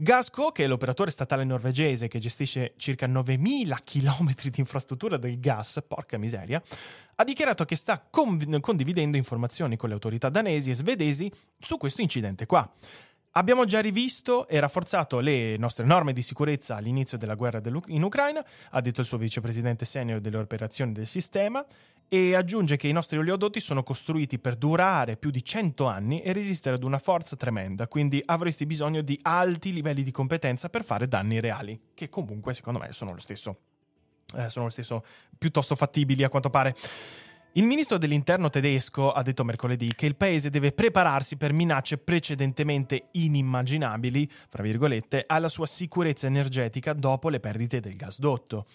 [0.00, 5.82] Gasco, che è l'operatore statale norvegese che gestisce circa 9.000 km di infrastruttura del gas,
[5.86, 6.62] porca miseria,
[7.16, 12.00] ha dichiarato che sta conv- condividendo informazioni con le autorità danesi e svedesi su questo
[12.00, 12.70] incidente qua.
[13.38, 18.44] Abbiamo già rivisto e rafforzato le nostre norme di sicurezza all'inizio della guerra in Ucraina,
[18.70, 21.64] ha detto il suo vicepresidente senior delle operazioni del sistema,
[22.08, 26.32] e aggiunge che i nostri oleodotti sono costruiti per durare più di 100 anni e
[26.32, 31.06] resistere ad una forza tremenda, quindi avresti bisogno di alti livelli di competenza per fare
[31.06, 33.56] danni reali, che comunque secondo me sono lo stesso.
[34.34, 35.04] eh, sono lo stesso
[35.38, 36.74] piuttosto fattibili a quanto pare.
[37.58, 43.08] Il ministro dell'interno tedesco ha detto mercoledì che il paese deve prepararsi per minacce precedentemente
[43.10, 48.66] inimmaginabili, fra virgolette, alla sua sicurezza energetica dopo le perdite del gasdotto.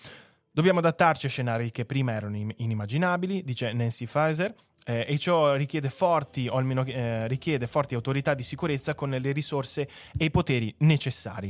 [0.52, 5.90] Dobbiamo adattarci a scenari che prima erano inimmaginabili, dice Nancy Faeser, eh, e ciò richiede
[5.90, 10.76] forti, o almeno eh, richiede forti autorità di sicurezza con le risorse e i poteri
[10.80, 11.50] necessari.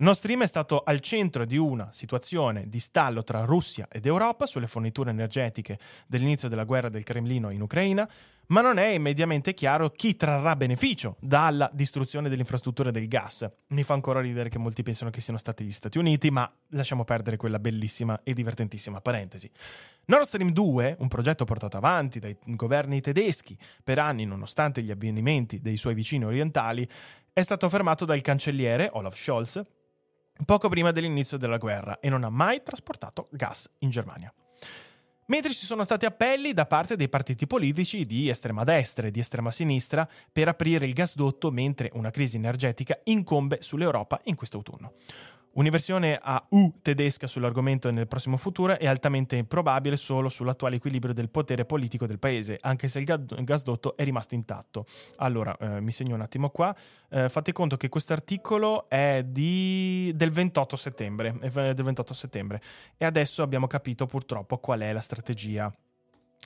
[0.00, 4.46] Nord Stream è stato al centro di una situazione di stallo tra Russia ed Europa
[4.46, 8.08] sulle forniture energetiche dell'inizio della guerra del Cremlino in Ucraina,
[8.46, 13.50] ma non è immediatamente chiaro chi trarrà beneficio dalla distruzione delle infrastrutture del gas.
[13.70, 17.02] Mi fa ancora ridere che molti pensano che siano stati gli Stati Uniti, ma lasciamo
[17.02, 19.50] perdere quella bellissima e divertentissima parentesi.
[20.04, 25.60] Nord Stream 2, un progetto portato avanti dai governi tedeschi per anni nonostante gli avvenimenti
[25.60, 26.88] dei suoi vicini orientali,
[27.32, 29.60] è stato fermato dal cancelliere Olaf Scholz
[30.44, 34.32] poco prima dell'inizio della guerra e non ha mai trasportato gas in Germania.
[35.26, 39.20] Mentre ci sono stati appelli da parte dei partiti politici di estrema destra e di
[39.20, 44.94] estrema sinistra per aprire il gasdotto mentre una crisi energetica incombe sull'Europa in questo autunno.
[45.58, 51.30] Un'inversione a U tedesca sull'argomento nel prossimo futuro è altamente improbabile solo sull'attuale equilibrio del
[51.30, 54.86] potere politico del paese, anche se il gasdotto è rimasto intatto.
[55.16, 56.72] Allora, eh, mi segno un attimo qua.
[57.08, 60.12] Eh, fate conto che questo articolo è di...
[60.14, 62.62] del 28 settembre, del 28 settembre
[62.96, 65.74] e adesso abbiamo capito purtroppo qual è la strategia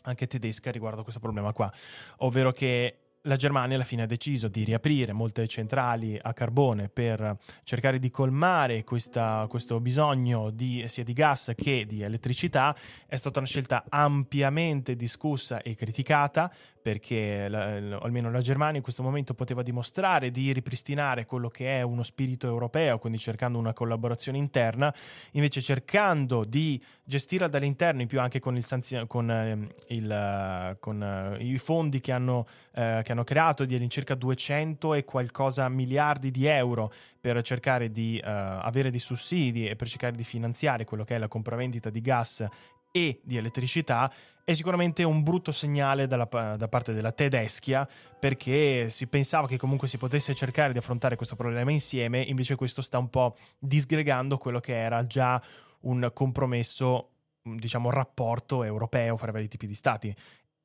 [0.04, 1.70] anche tedesca riguardo a questo problema qua,
[2.18, 7.36] ovvero che la Germania alla fine ha deciso di riaprire molte centrali a carbone per
[7.62, 12.74] cercare di colmare questa, questo bisogno di, sia di gas che di elettricità.
[13.06, 16.52] È stata una scelta ampiamente discussa e criticata
[16.82, 21.82] perché la, almeno la Germania in questo momento poteva dimostrare di ripristinare quello che è
[21.82, 24.92] uno spirito europeo, quindi cercando una collaborazione interna,
[25.32, 28.66] invece cercando di gestirla dall'interno, in più anche con, il
[29.06, 34.14] con, eh, il, con eh, i fondi che hanno, eh, che hanno creato di all'incirca
[34.14, 36.92] 200 e qualcosa miliardi di euro
[37.22, 41.18] per cercare di uh, avere dei sussidi e per cercare di finanziare quello che è
[41.18, 42.44] la compravendita di gas
[42.92, 44.12] e di elettricità
[44.44, 49.88] è sicuramente un brutto segnale dalla, da parte della tedeschia perché si pensava che comunque
[49.88, 54.60] si potesse cercare di affrontare questo problema insieme, invece questo sta un po' disgregando quello
[54.60, 55.40] che era già
[55.82, 57.10] un compromesso,
[57.42, 60.14] diciamo, rapporto europeo fra vari tipi di stati.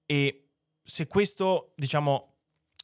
[0.06, 0.50] E
[0.84, 2.37] se questo, diciamo,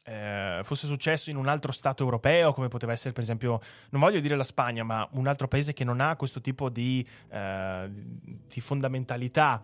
[0.03, 4.19] eh, fosse successo in un altro Stato europeo, come poteva essere per esempio, non voglio
[4.19, 8.61] dire la Spagna, ma un altro paese che non ha questo tipo di, eh, di
[8.61, 9.63] fondamentalità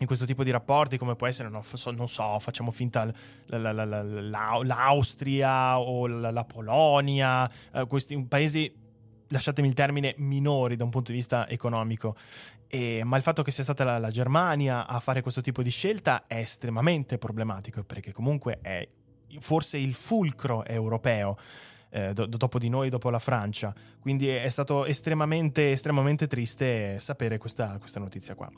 [0.00, 3.12] in questo tipo di rapporti, come può essere, non so, non so facciamo finta
[3.46, 8.74] la, la, la, l'Austria o la, Polonia, eh, questi paesi,
[9.28, 12.16] lasciatemi il termine, minori da un punto di vista economico.
[12.66, 15.70] E, ma il fatto che sia stata la, la Germania a fare questo tipo di
[15.70, 18.88] scelta è estremamente problematico, perché comunque è
[19.38, 21.36] forse il fulcro europeo.
[21.92, 23.74] Eh, do- dopo di noi, dopo la Francia.
[23.98, 28.48] Quindi è stato estremamente, estremamente triste sapere questa, questa notizia qua.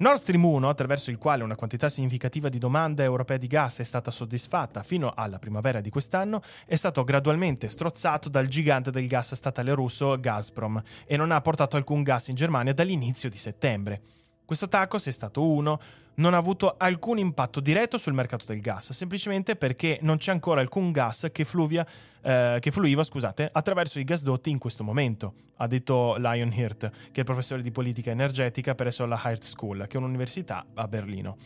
[0.00, 3.82] Nord Stream 1, attraverso il quale una quantità significativa di domanda europea di gas è
[3.82, 9.34] stata soddisfatta fino alla primavera di quest'anno, è stato gradualmente strozzato dal gigante del gas
[9.34, 14.00] statale russo Gazprom e non ha portato alcun gas in Germania dall'inizio di settembre.
[14.44, 15.80] Questo tacos è stato uno,
[16.18, 20.60] non ha avuto alcun impatto diretto sul mercato del gas, semplicemente perché non c'è ancora
[20.60, 21.86] alcun gas che, fluvia,
[22.22, 27.20] eh, che fluiva scusate, attraverso i gasdotti in questo momento, ha detto Lion Hirt, che
[27.20, 31.36] è professore di politica energetica presso la Hart School, che è un'università a Berlino.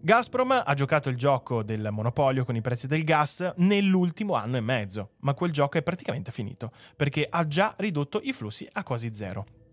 [0.00, 4.60] Gazprom ha giocato il gioco del monopolio con i prezzi del gas nell'ultimo anno e
[4.60, 9.14] mezzo, ma quel gioco è praticamente finito, perché ha già ridotto i flussi a quasi
[9.14, 9.63] zero.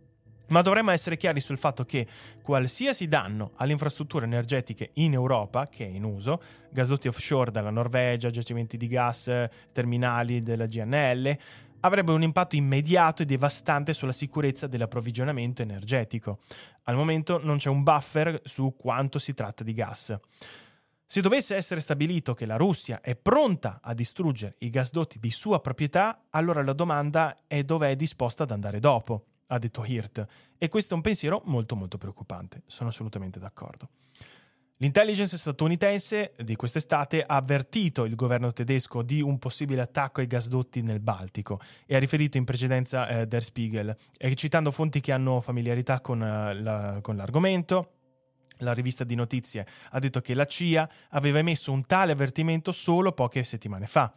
[0.52, 2.06] Ma dovremmo essere chiari sul fatto che
[2.42, 8.30] qualsiasi danno alle infrastrutture energetiche in Europa, che è in uso, gasdotti offshore dalla Norvegia,
[8.30, 9.32] giacimenti di gas,
[9.72, 11.38] terminali della GNL,
[11.80, 16.40] avrebbe un impatto immediato e devastante sulla sicurezza dell'approvvigionamento energetico.
[16.84, 20.20] Al momento non c'è un buffer su quanto si tratta di gas.
[21.06, 25.62] Se dovesse essere stabilito che la Russia è pronta a distruggere i gasdotti di sua
[25.62, 30.26] proprietà, allora la domanda è dove è disposta ad andare dopo ha detto Hirt,
[30.58, 33.90] e questo è un pensiero molto molto preoccupante, sono assolutamente d'accordo.
[34.78, 40.82] L'intelligence statunitense di quest'estate ha avvertito il governo tedesco di un possibile attacco ai gasdotti
[40.82, 45.40] nel Baltico e ha riferito in precedenza eh, Der Spiegel, eh, citando fonti che hanno
[45.40, 47.92] familiarità con, uh, la, con l'argomento
[48.62, 53.12] la rivista di notizie ha detto che la CIA aveva emesso un tale avvertimento solo
[53.12, 54.14] poche settimane fa.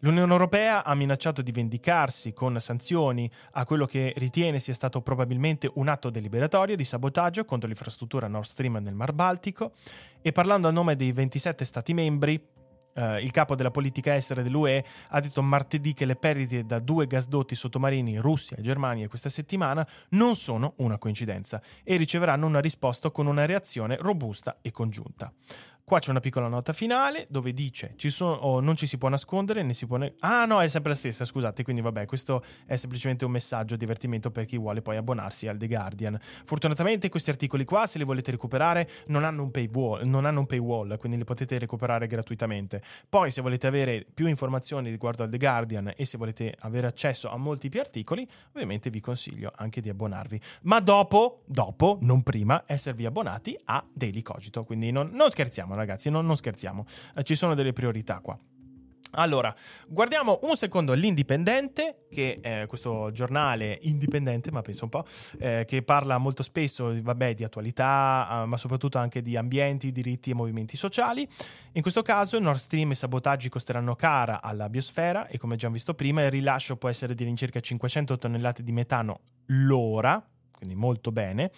[0.00, 5.70] L'Unione Europea ha minacciato di vendicarsi con sanzioni a quello che ritiene sia stato probabilmente
[5.74, 9.72] un atto deliberatorio di sabotaggio contro l'infrastruttura Nord Stream nel Mar Baltico
[10.20, 12.54] e parlando a nome dei 27 Stati membri,
[12.96, 17.06] Uh, il capo della politica estera dell'UE ha detto martedì che le perdite da due
[17.06, 23.10] gasdotti sottomarini Russia e Germania questa settimana non sono una coincidenza e riceveranno una risposta
[23.10, 25.30] con una reazione robusta e congiunta.
[25.88, 29.08] Qua c'è una piccola nota finale dove dice ci sono, oh, non ci si può
[29.08, 29.98] nascondere né si può...
[29.98, 33.76] Ne- ah no, è sempre la stessa, scusate, quindi vabbè, questo è semplicemente un messaggio
[33.76, 36.18] di divertimento per chi vuole poi abbonarsi al The Guardian.
[36.44, 40.98] Fortunatamente questi articoli qua, se li volete recuperare, non hanno un paywall, hanno un paywall
[40.98, 42.82] quindi li potete recuperare gratuitamente.
[43.08, 47.30] Poi se volete avere più informazioni riguardo al The Guardian e se volete avere accesso
[47.30, 50.40] a molti più articoli, ovviamente vi consiglio anche di abbonarvi.
[50.62, 56.10] Ma dopo, dopo, non prima, esservi abbonati a Daily Cogito, quindi non, non scherziamo ragazzi,
[56.10, 56.84] non, non scherziamo,
[57.14, 58.38] eh, ci sono delle priorità qua.
[59.12, 59.54] Allora,
[59.88, 65.04] guardiamo un secondo l'Indipendente, che è questo giornale indipendente, ma penso un po',
[65.38, 70.30] eh, che parla molto spesso vabbè, di attualità, eh, ma soprattutto anche di ambienti, diritti
[70.30, 71.26] e movimenti sociali.
[71.72, 75.94] In questo caso Nord Stream e sabotaggi costeranno cara alla biosfera e come già visto
[75.94, 81.52] prima il rilascio può essere di all'incirca 500 tonnellate di metano l'ora, quindi molto bene.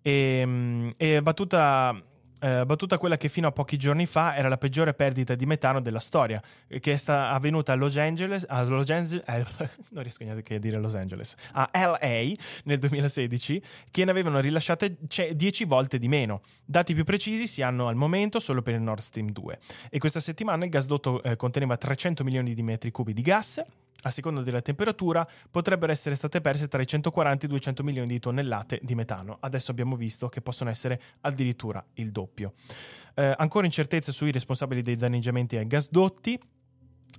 [0.00, 2.00] E, ehm, e battuta
[2.44, 5.80] eh, battuta quella che fino a pochi giorni fa era la peggiore perdita di metano
[5.80, 9.46] della storia, che è sta- avvenuta a Los Angeles, a Los Angeles eh,
[9.92, 14.98] non riesco neanche a dire Los Angeles, a LA nel 2016, che ne avevano rilasciate
[15.32, 16.42] 10 volte di meno.
[16.66, 19.58] Dati più precisi si hanno al momento solo per il Nord Stream 2.
[19.88, 23.64] E questa settimana il gasdotto eh, conteneva 300 milioni di metri cubi di gas,
[24.02, 28.08] a seconda della temperatura, potrebbero essere state perse tra i 140 e i 200 milioni
[28.08, 29.38] di tonnellate di metano.
[29.40, 32.54] Adesso abbiamo visto che possono essere addirittura il doppio.
[33.14, 36.38] Eh, ancora incertezze sui responsabili dei danneggiamenti ai gasdotti.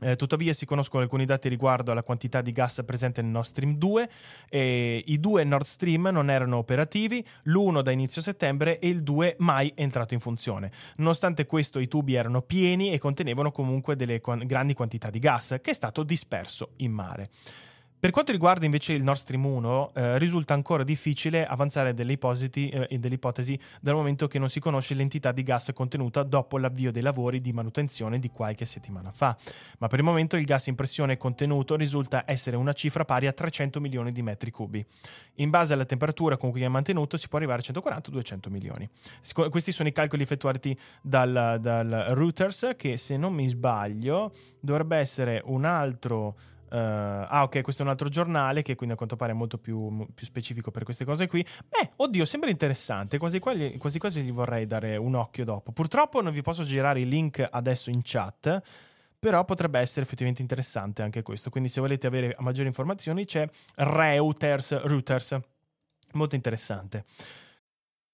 [0.01, 3.75] Eh, tuttavia si conoscono alcuni dati riguardo alla quantità di gas presente nel Nord Stream
[3.75, 4.09] 2
[4.49, 9.35] e i due Nord Stream non erano operativi, l'uno da inizio settembre e il 2
[9.39, 10.71] mai entrato in funzione.
[10.97, 15.71] Nonostante questo i tubi erano pieni e contenevano comunque delle grandi quantità di gas che
[15.71, 17.29] è stato disperso in mare.
[18.05, 22.69] Per quanto riguarda invece il Nord Stream 1, eh, risulta ancora difficile avanzare delle ipotesi,
[22.69, 26.91] eh, delle ipotesi dal momento che non si conosce l'entità di gas contenuta dopo l'avvio
[26.91, 29.35] dei lavori di manutenzione di qualche settimana fa.
[29.79, 33.33] Ma per il momento il gas in pressione contenuto risulta essere una cifra pari a
[33.33, 34.85] 300 milioni di metri cubi.
[35.37, 38.87] In base alla temperatura con cui è mantenuto si può arrivare a 140-200 milioni.
[39.49, 45.41] Questi sono i calcoli effettuati dal, dal Reuters che se non mi sbaglio dovrebbe essere
[45.45, 46.35] un altro
[46.75, 49.57] Uh, ah, ok, questo è un altro giornale che quindi a quanto pare è molto
[49.57, 51.45] più, più specifico per queste cose qui.
[51.69, 53.17] Beh, oddio, sembra interessante.
[53.17, 55.71] Quasi, quasi, quasi quasi gli vorrei dare un occhio dopo.
[55.71, 58.61] Purtroppo non vi posso girare il link adesso in chat.
[59.17, 61.49] Però potrebbe essere effettivamente interessante anche questo.
[61.49, 64.81] Quindi, se volete avere maggiori informazioni, c'è Reuters.
[64.81, 65.39] Reuters.
[66.11, 67.05] Molto interessante.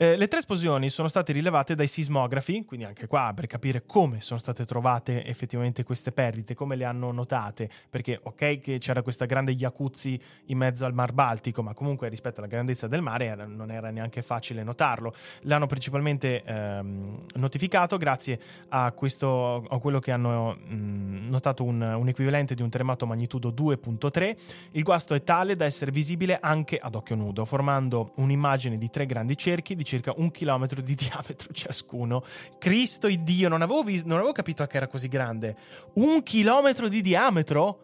[0.00, 4.20] Eh, le tre esplosioni sono state rilevate dai sismografi, quindi anche qua per capire come
[4.20, 9.24] sono state trovate effettivamente queste perdite, come le hanno notate, perché ok che c'era questa
[9.24, 13.44] grande Iacuzzi in mezzo al Mar Baltico, ma comunque rispetto alla grandezza del mare era,
[13.44, 15.12] non era neanche facile notarlo.
[15.40, 22.06] L'hanno principalmente ehm, notificato grazie a, questo, a quello che hanno mh, notato un, un
[22.06, 24.36] equivalente di un terremoto magnitudo 2.3.
[24.70, 29.04] Il guasto è tale da essere visibile anche ad occhio nudo, formando un'immagine di tre
[29.04, 32.22] grandi cerchi di circa un chilometro di diametro ciascuno.
[32.58, 35.56] Cristo Dio, non avevo, vis- non avevo capito che era così grande.
[35.94, 37.80] Un chilometro di diametro?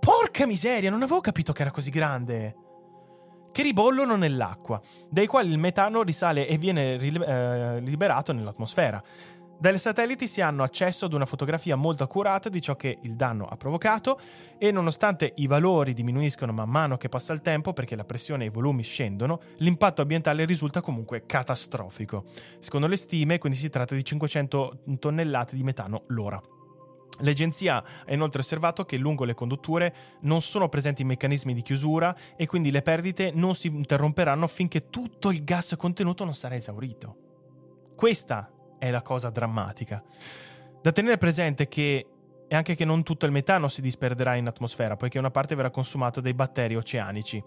[0.00, 2.64] Porca miseria, non avevo capito che era così grande
[3.56, 9.02] che ribollono nell'acqua, dai quali il metano risale e viene eh, liberato nell'atmosfera.
[9.58, 13.46] Dai satelliti si hanno accesso ad una fotografia molto accurata di ciò che il danno
[13.46, 14.20] ha provocato
[14.58, 18.48] e nonostante i valori diminuiscono man mano che passa il tempo perché la pressione e
[18.48, 22.24] i volumi scendono, l'impatto ambientale risulta comunque catastrofico.
[22.58, 26.38] Secondo le stime, quindi si tratta di 500 tonnellate di metano l'ora.
[27.20, 32.46] L'agenzia ha inoltre osservato che lungo le condutture non sono presenti meccanismi di chiusura e
[32.46, 37.16] quindi le perdite non si interromperanno finché tutto il gas contenuto non sarà esaurito.
[37.96, 40.02] Questa è la cosa drammatica.
[40.82, 42.06] Da tenere presente che
[42.48, 45.70] è anche che non tutto il metano si disperderà in atmosfera, poiché una parte verrà
[45.70, 47.42] consumato dai batteri oceanici.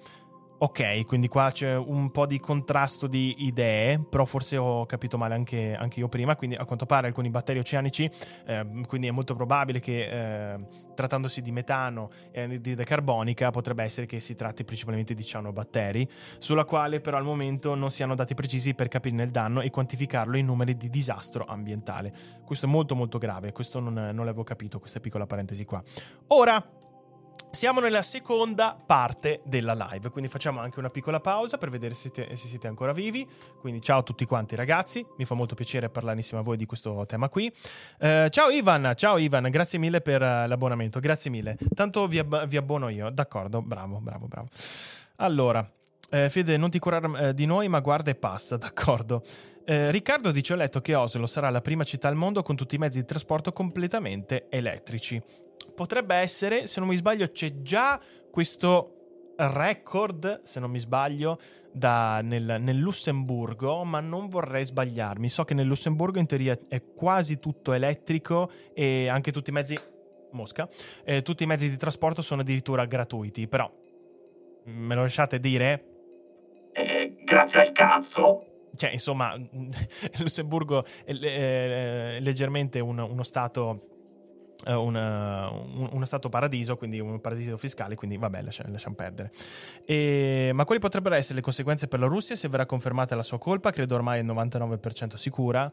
[0.62, 5.34] Ok, quindi qua c'è un po' di contrasto di idee, però forse ho capito male
[5.34, 8.12] anche, anche io prima, quindi a quanto pare alcuni batteri oceanici,
[8.46, 10.60] eh, quindi è molto probabile che eh,
[10.94, 16.06] trattandosi di metano e di decarbonica potrebbe essere che si tratti principalmente di cianobatteri,
[16.40, 19.70] sulla quale però al momento non si hanno dati precisi per capirne il danno e
[19.70, 22.14] quantificarlo in numeri di disastro ambientale.
[22.44, 25.82] Questo è molto molto grave, questo non, non l'avevo capito, questa piccola parentesi qua.
[26.28, 26.62] Ora
[27.52, 32.12] siamo nella seconda parte della live, quindi facciamo anche una piccola pausa per vedere se
[32.14, 33.28] siete, se siete, ancora vivi.
[33.60, 36.66] Quindi ciao a tutti quanti ragazzi, mi fa molto piacere parlare insieme a voi di
[36.66, 37.52] questo tema qui.
[38.00, 41.58] Uh, ciao Ivan, ciao Ivan, grazie mille per uh, l'abbonamento, grazie mille.
[41.74, 44.48] Tanto vi, ab- vi, abbono io, d'accordo, bravo, bravo, bravo.
[45.18, 45.68] Allora,
[46.12, 49.24] eh, Fede, non ti curare eh, di noi, ma guarda e passa, d'accordo.
[49.66, 52.76] Eh, Riccardo dice: Ho letto che Oslo sarà la prima città al mondo con tutti
[52.76, 55.22] i mezzi di trasporto completamente elettrici
[55.76, 58.00] potrebbe essere, se non mi sbaglio, c'è già
[58.32, 59.00] questo
[59.38, 61.40] record, se non mi sbaglio,
[61.72, 65.30] da, nel, nel, Lussemburgo, ma non vorrei sbagliarmi.
[65.30, 69.78] So che nel Lussemburgo in teoria è quasi tutto elettrico e anche tutti i mezzi...
[70.32, 70.70] Mosca,
[71.06, 73.72] eh, tutti i mezzi di trasporto sono addirittura gratuiti, però
[74.66, 75.86] me lo lasciate dire?
[76.72, 78.46] Eh, grazie al cazzo.
[78.76, 79.36] Cioè, insomma,
[80.20, 83.99] Lussemburgo è, è, è leggermente un, uno stato
[84.66, 89.32] una, un, uno stato paradiso, quindi un paradiso fiscale, quindi vabbè, lasciamo, lasciamo perdere.
[89.86, 93.40] E, ma quali potrebbero essere le conseguenze per la Russia se verrà confermata la sua
[93.40, 93.72] colpa?
[93.72, 95.72] Credo ormai è il 99% sicura.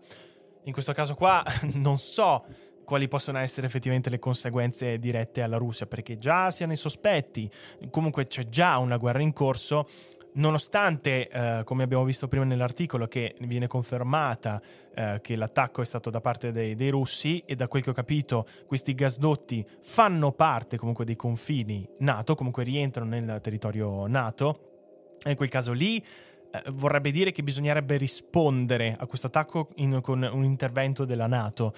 [0.65, 2.45] In questo caso qua non so
[2.85, 7.51] quali possono essere effettivamente le conseguenze dirette alla Russia, perché già siano i sospetti,
[7.91, 9.89] comunque c'è già una guerra in corso
[10.37, 14.61] nonostante, eh, come abbiamo visto prima nell'articolo, che viene confermata
[14.95, 17.95] eh, che l'attacco è stato da parte dei, dei, russi e da quel che ho
[17.95, 25.37] capito questi gasdotti fanno parte comunque dei confini NATO, comunque rientrano nel territorio NATO, in
[25.37, 30.45] quel caso lì eh, vorrebbe dire che bisognerebbe rispondere a questo attacco in, con un
[30.45, 31.75] intervento della NATO.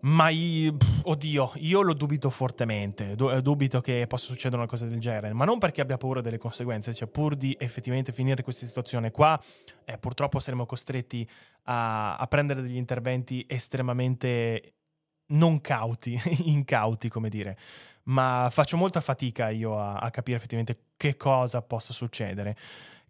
[0.00, 3.12] Ma io, oddio, io lo dubito fortemente.
[3.12, 5.32] Eh, dubito che possa succedere una cosa del genere.
[5.32, 9.40] Ma non perché abbia paura delle conseguenze, cioè pur di effettivamente finire questa situazione qua,
[9.84, 11.28] eh, purtroppo saremo costretti
[11.64, 14.74] a, a, prendere degli interventi estremamente
[15.28, 17.58] non cauti, incauti, come dire.
[18.04, 22.56] Ma faccio molta fatica io a, a capire effettivamente che cosa possa succedere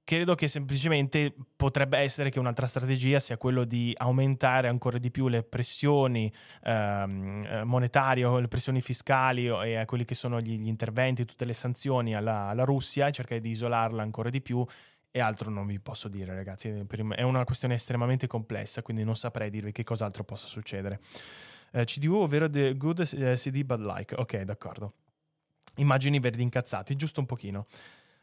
[0.08, 5.28] credo che semplicemente potrebbe essere che un'altra strategia sia quello di aumentare ancora di più
[5.28, 6.32] le pressioni
[6.64, 11.52] ehm, eh, monetarie, le pressioni fiscali e quelli che sono gli, gli interventi, tutte le
[11.52, 14.64] sanzioni alla, alla Russia, cercare di isolarla ancora di più
[15.10, 16.70] e altro non vi posso dire, ragazzi.
[17.14, 21.00] È una questione estremamente complessa, quindi non saprei dirvi che cos'altro possa succedere.
[21.70, 24.14] Eh, CDU, ovvero The Good eh, CD Bad Like.
[24.14, 24.94] Ok, d'accordo.
[25.76, 27.66] Immagini verdi incazzati, giusto un pochino.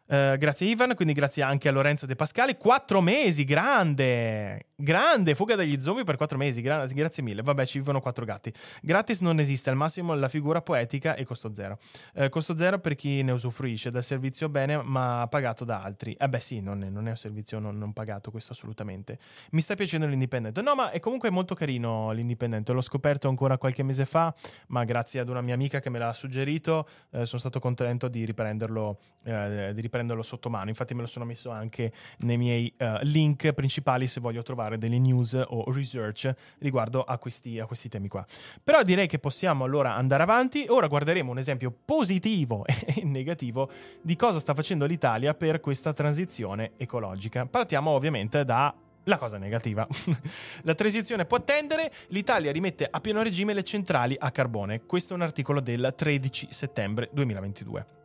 [0.07, 2.57] Uh, grazie Ivan, quindi grazie anche a Lorenzo De Pascali.
[2.57, 4.67] Quattro mesi, grande!
[4.77, 7.41] Grande, fuga dagli zombie per quattro mesi, gra- grazie mille.
[7.41, 8.53] Vabbè, ci vivono quattro gatti.
[8.81, 11.79] Gratis non esiste, al massimo la figura poetica e costo zero.
[12.13, 16.13] Uh, costo zero per chi ne usufruisce del servizio bene, ma pagato da altri.
[16.19, 19.17] Eh beh sì, non è, non è un servizio non, non, pagato, questo assolutamente.
[19.51, 20.61] Mi sta piacendo l'indipendente.
[20.61, 22.73] No, ma è comunque molto carino l'indipendente.
[22.73, 24.31] L'ho scoperto ancora qualche mese fa,
[24.67, 28.23] ma grazie ad una mia amica che me l'ha suggerito, uh, sono stato contento di
[28.23, 30.67] riprenderlo, di riprenderlo prenderlo sotto mano.
[30.67, 34.99] Infatti me lo sono messo anche nei miei uh, link principali se voglio trovare delle
[34.99, 38.25] news o research riguardo a questi, a questi temi qua.
[38.61, 40.65] Però direi che possiamo allora andare avanti.
[40.67, 43.69] Ora guarderemo un esempio positivo e negativo
[44.01, 47.45] di cosa sta facendo l'Italia per questa transizione ecologica.
[47.45, 48.75] Partiamo ovviamente da
[49.07, 49.87] la cosa negativa.
[50.63, 54.85] la transizione può attendere, l'Italia rimette a pieno regime le centrali a carbone.
[54.85, 58.04] Questo è un articolo del 13 settembre 2022.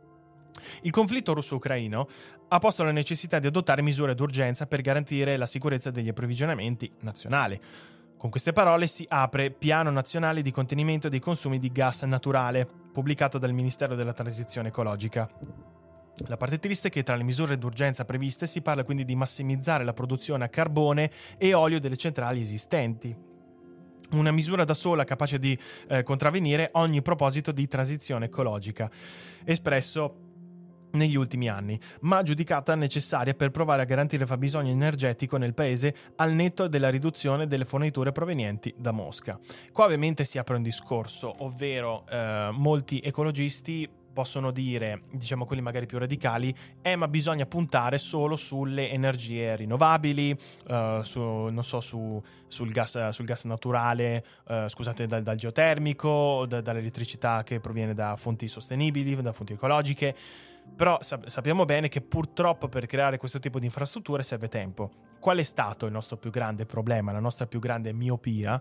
[0.81, 2.07] Il conflitto russo-ucraino
[2.49, 7.59] ha posto la necessità di adottare misure d'urgenza per garantire la sicurezza degli approvvigionamenti nazionali.
[8.17, 13.39] Con queste parole si apre Piano Nazionale di Contenimento dei Consumi di Gas Naturale, pubblicato
[13.39, 15.27] dal Ministero della Transizione Ecologica.
[16.27, 19.83] La parte triste è che tra le misure d'urgenza previste si parla quindi di massimizzare
[19.83, 23.15] la produzione a carbone e olio delle centrali esistenti,
[24.11, 25.57] una misura da sola capace di
[25.87, 28.89] eh, contravvenire ogni proposito di transizione ecologica,
[29.45, 30.30] espresso
[30.91, 36.33] negli ultimi anni, ma giudicata necessaria per provare a garantire fabbisogno energetico nel paese al
[36.33, 39.39] netto della riduzione delle forniture provenienti da Mosca.
[39.71, 45.85] Qua ovviamente si apre un discorso, ovvero eh, molti ecologisti possono dire, diciamo quelli magari
[45.85, 50.37] più radicali, eh ma bisogna puntare solo sulle energie rinnovabili,
[50.67, 56.45] uh, su, non so, su, sul, gas, sul, gas, naturale, uh, scusate, dal, dal geotermico,
[56.47, 60.15] da, dall'elettricità che proviene da fonti sostenibili, da fonti ecologiche.
[60.75, 64.89] Però sap- sappiamo bene che purtroppo per creare questo tipo di infrastrutture serve tempo.
[65.19, 68.59] Qual è stato il nostro più grande problema, la nostra più grande miopia?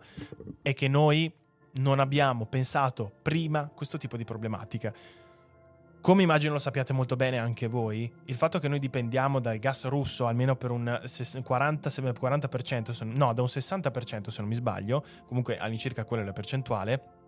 [0.61, 1.33] È che noi
[1.73, 4.93] non abbiamo pensato prima questo tipo di problematica.
[6.01, 9.87] Come immagino lo sappiate molto bene anche voi, il fatto che noi dipendiamo dal gas
[9.87, 10.99] russo almeno per un
[11.45, 16.33] 40, 40% no, da un 60% se non mi sbaglio, comunque all'incirca quella è la
[16.33, 17.20] percentuale,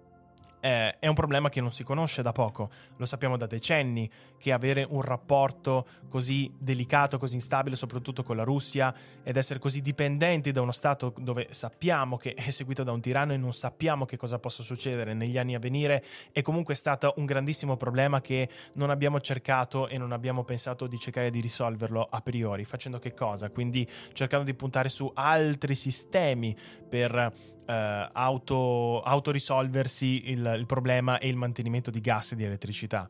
[0.62, 4.08] eh, è un problema che non si conosce da poco, lo sappiamo da decenni,
[4.38, 8.94] che avere un rapporto così delicato, così instabile, soprattutto con la Russia,
[9.24, 13.32] ed essere così dipendenti da uno Stato dove sappiamo che è seguito da un tiranno
[13.32, 17.24] e non sappiamo che cosa possa succedere negli anni a venire, è comunque stato un
[17.24, 22.20] grandissimo problema che non abbiamo cercato e non abbiamo pensato di cercare di risolverlo a
[22.20, 22.64] priori.
[22.64, 23.50] Facendo che cosa?
[23.50, 26.56] Quindi cercando di puntare su altri sistemi
[26.88, 33.08] per eh, auto, autorisolversi il, il, problema e il mantenimento di gas e di elettricità.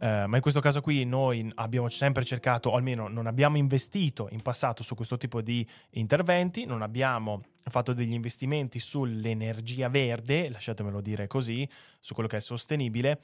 [0.00, 4.28] Eh, ma in questo caso qui noi abbiamo sempre cercato, o almeno non abbiamo investito
[4.30, 11.00] in passato su questo tipo di interventi, non abbiamo fatto degli investimenti sull'energia verde, lasciatemelo
[11.00, 11.68] dire così,
[12.00, 13.20] su quello che è sostenibile,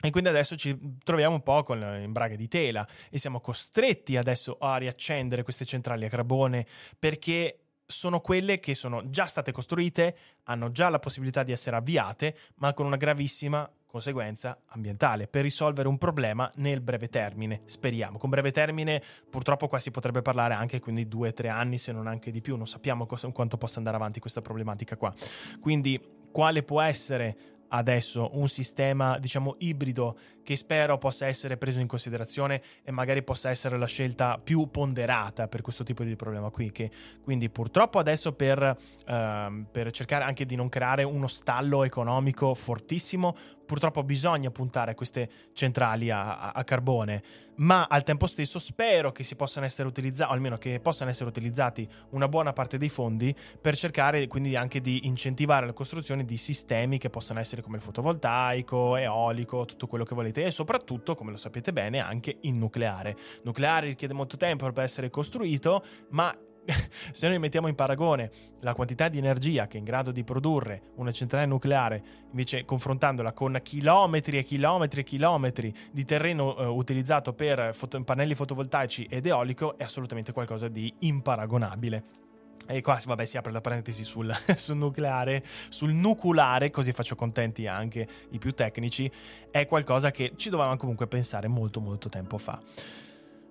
[0.00, 4.16] e quindi adesso ci troviamo un po' con in braghe di tela e siamo costretti
[4.16, 6.66] adesso a riaccendere queste centrali a carbone
[6.98, 12.36] perché sono quelle che sono già state costruite, hanno già la possibilità di essere avviate,
[12.56, 18.18] ma con una gravissima conseguenza ambientale per risolvere un problema nel breve termine, speriamo.
[18.18, 21.92] Con breve termine purtroppo qua si potrebbe parlare anche quindi due o tre anni se
[21.92, 25.14] non anche di più, non sappiamo cosa, quanto possa andare avanti questa problematica qua.
[25.60, 26.00] Quindi
[26.32, 27.36] quale può essere
[27.68, 33.50] adesso un sistema, diciamo, ibrido che spero possa essere preso in considerazione e magari possa
[33.50, 36.70] essere la scelta più ponderata per questo tipo di problema qui.
[36.70, 36.90] Che
[37.22, 43.34] quindi purtroppo adesso per, uh, per cercare anche di non creare uno stallo economico fortissimo,
[43.64, 47.22] purtroppo bisogna puntare a queste centrali a, a, a, carbone,
[47.56, 51.28] ma al tempo stesso spero che si possano essere utilizzati, o almeno che possano essere
[51.28, 56.36] utilizzati una buona parte dei fondi per cercare quindi anche di incentivare la costruzione di
[56.36, 61.30] sistemi che possano essere come il fotovoltaico, eolico, tutto quello che volete e soprattutto, come
[61.30, 63.16] lo sapete bene, anche il nucleare.
[63.42, 66.34] Nucleare richiede molto tempo per essere costruito, ma
[67.12, 68.30] se noi mettiamo in paragone
[68.60, 73.32] la quantità di energia che è in grado di produrre una centrale nucleare, invece confrontandola
[73.32, 79.26] con chilometri e chilometri e chilometri di terreno eh, utilizzato per foto- pannelli fotovoltaici ed
[79.26, 82.23] eolico, è assolutamente qualcosa di imparagonabile.
[82.66, 87.66] E qua vabbè, si apre la parentesi sul, sul, nucleare, sul nuculare, così faccio contenti
[87.66, 89.10] anche i più tecnici.
[89.50, 92.60] È qualcosa che ci dovevamo comunque pensare molto molto tempo fa.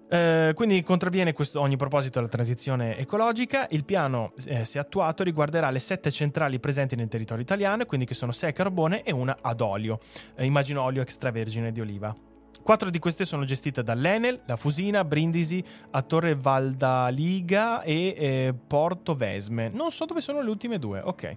[0.10, 3.68] Eh, quindi contravviene questo, ogni proposito alla transizione ecologica.
[3.72, 8.14] Il piano, eh, se attuato, riguarderà le sette centrali presenti nel territorio italiano, quindi che
[8.14, 9.99] sono sei a carbone e una ad olio.
[10.36, 12.32] Eh, immagino olio extravergine di oliva.
[12.64, 15.61] Quattro di queste sono gestite dall'Enel, la Fusina, Brindisi,
[15.91, 19.68] a Torre Valdaliga e eh, Porto Vesme.
[19.68, 21.36] Non so dove sono le ultime due, ok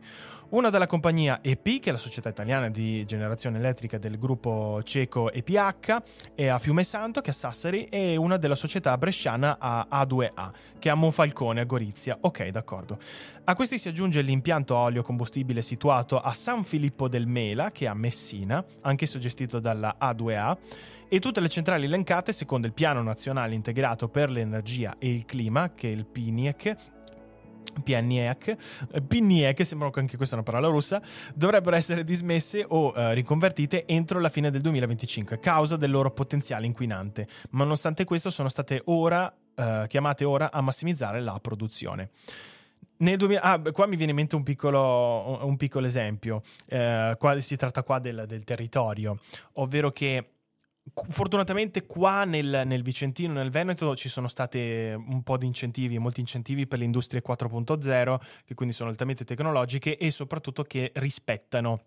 [0.48, 5.32] una dalla compagnia EP, che è la società italiana di generazione elettrica del gruppo ceco
[5.32, 6.02] EPH,
[6.34, 10.50] e a Fiume Santo, che è a Sassari, e una della società bresciana a A2A,
[10.78, 12.16] che è a Monfalcone, a Gorizia.
[12.20, 12.98] Ok, d'accordo.
[13.44, 17.88] A questi si aggiunge l'impianto olio combustibile situato a San Filippo del Mela, che è
[17.88, 20.56] a Messina, anch'esso gestito dalla A2A,
[21.08, 25.72] e tutte le centrali elencate secondo il Piano Nazionale Integrato per l'Energia e il Clima,
[25.72, 26.76] che è il PNIEC,
[27.82, 28.56] PNIEC,
[28.92, 31.00] eh, PNIEC, sembra che anche questa è una parola russa,
[31.34, 36.10] dovrebbero essere dismesse o uh, riconvertite entro la fine del 2025 a causa del loro
[36.10, 42.10] potenziale inquinante, ma nonostante questo sono state ora uh, chiamate ora a massimizzare la produzione.
[42.98, 47.38] Nel 2000, ah, qua mi viene in mente un piccolo, un piccolo esempio, eh, qua,
[47.40, 49.18] si tratta qua del, del territorio,
[49.54, 50.35] ovvero che
[50.92, 56.20] Fortunatamente qua nel, nel, Vicentino, nel Veneto, ci sono stati un po' di incentivi, molti
[56.20, 61.80] incentivi per le industrie 4.0, che quindi sono altamente tecnologiche e soprattutto che rispettano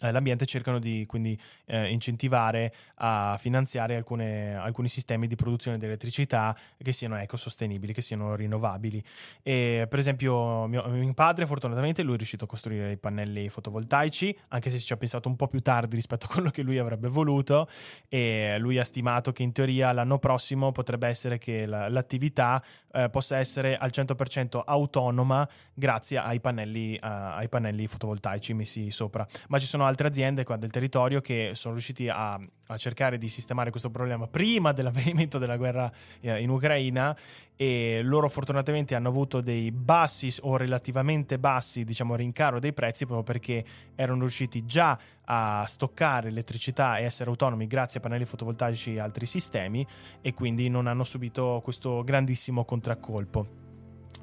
[0.00, 6.56] l'ambiente cercano di quindi eh, incentivare a finanziare alcune, alcuni sistemi di produzione di elettricità
[6.76, 9.02] che siano ecosostenibili, che siano rinnovabili.
[9.42, 14.36] E, per esempio, mio, mio, padre, fortunatamente, lui è riuscito a costruire i pannelli fotovoltaici,
[14.48, 17.08] anche se ci ha pensato un po' più tardi rispetto a quello che lui avrebbe
[17.08, 17.68] voluto.
[18.08, 23.08] E lui ha stimato che in teoria l'anno prossimo potrebbe essere che la, l'attività eh,
[23.08, 29.26] possa essere al 100% autonoma grazie ai pannelli, ai pannelli fotovoltaici messi sopra.
[29.48, 33.28] Ma ci sono altre aziende qua del territorio che sono riusciti a, a cercare di
[33.28, 37.16] sistemare questo problema prima dell'avvenimento della guerra eh, in Ucraina
[37.56, 43.24] e loro fortunatamente hanno avuto dei bassi o relativamente bassi diciamo rincaro dei prezzi proprio
[43.24, 43.64] perché
[43.94, 49.26] erano riusciti già a stoccare elettricità e essere autonomi grazie a pannelli fotovoltaici e altri
[49.26, 49.86] sistemi
[50.20, 53.65] e quindi non hanno subito questo grandissimo contraccolpo.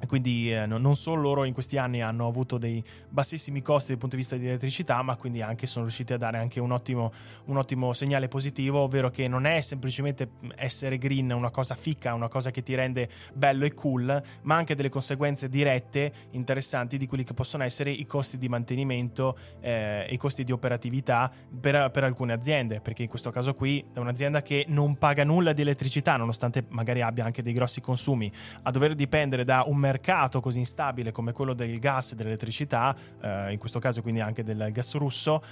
[0.06, 4.16] Quindi eh, non solo loro in questi anni hanno avuto dei bassissimi costi dal punto
[4.16, 7.12] di vista di elettricità, ma quindi anche sono riusciti a dare anche un ottimo,
[7.46, 12.28] un ottimo segnale positivo, ovvero che non è semplicemente essere green una cosa ficca, una
[12.28, 17.24] cosa che ti rende bello e cool, ma anche delle conseguenze dirette interessanti di quelli
[17.24, 21.30] che possono essere i costi di mantenimento eh, i costi di operatività
[21.60, 25.52] per, per alcune aziende, perché in questo caso qui è un'azienda che non paga nulla
[25.52, 28.30] di elettricità, nonostante magari abbia anche dei grossi consumi,
[28.62, 29.93] a dover dipendere da un mercato
[30.40, 34.70] così instabile come quello del gas e dell'elettricità, eh, in questo caso quindi anche del
[34.72, 35.42] gas russo,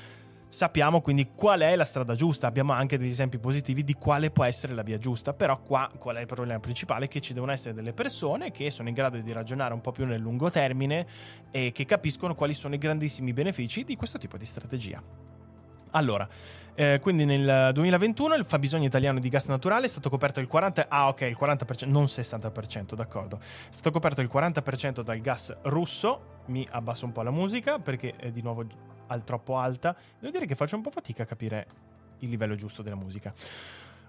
[0.53, 4.45] sappiamo quindi qual è la strada giusta, abbiamo anche degli esempi positivi di quale può
[4.45, 7.09] essere la via giusta, però qua qual è il problema principale?
[7.09, 10.05] Che ci devono essere delle persone che sono in grado di ragionare un po' più
[10.05, 11.07] nel lungo termine
[11.51, 15.03] e che capiscono quali sono i grandissimi benefici di questo tipo di strategia.
[15.93, 16.28] Allora,
[16.74, 20.86] eh, quindi nel 2021 il fabbisogno italiano di gas naturale è stato coperto il 40%,
[20.88, 23.38] ah ok, il 40%, non 60%, d'accordo.
[23.38, 26.40] È stato coperto il 40% dal gas russo.
[26.46, 28.64] Mi abbasso un po' la musica perché è di nuovo
[29.08, 29.94] al troppo alta.
[30.18, 31.66] Devo dire che faccio un po' fatica a capire
[32.20, 33.32] il livello giusto della musica.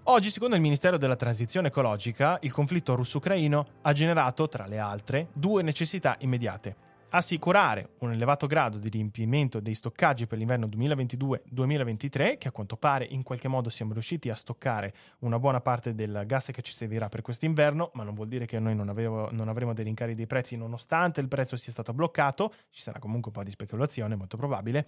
[0.04, 5.28] Oggi, secondo il Ministero della Transizione Ecologica, il conflitto russo-ucraino ha generato, tra le altre,
[5.32, 12.48] due necessità immediate assicurare un elevato grado di riempimento dei stoccaggi per l'inverno 2022-2023, che
[12.48, 16.50] a quanto pare in qualche modo siamo riusciti a stoccare una buona parte del gas
[16.52, 19.72] che ci servirà per quest'inverno, ma non vuol dire che noi non, avevo, non avremo
[19.72, 23.44] dei rincari dei prezzi nonostante il prezzo sia stato bloccato, ci sarà comunque un po'
[23.44, 24.86] di speculazione, molto probabile,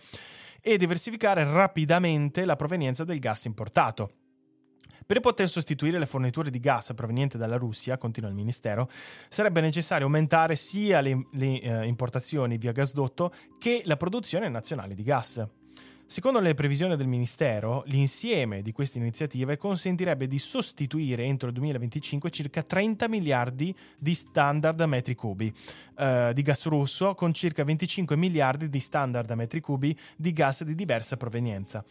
[0.60, 4.10] e diversificare rapidamente la provenienza del gas importato
[5.06, 8.90] per poter sostituire le forniture di gas provenienti dalla Russia, continua il Ministero,
[9.28, 15.04] sarebbe necessario aumentare sia le, le eh, importazioni via gasdotto che la produzione nazionale di
[15.04, 15.46] gas.
[16.08, 22.30] Secondo le previsioni del Ministero, l'insieme di queste iniziative consentirebbe di sostituire entro il 2025
[22.30, 25.52] circa 30 miliardi di standard metri cubi
[25.98, 30.76] eh, di gas russo con circa 25 miliardi di standard metri cubi di gas di
[30.76, 31.84] diversa provenienza.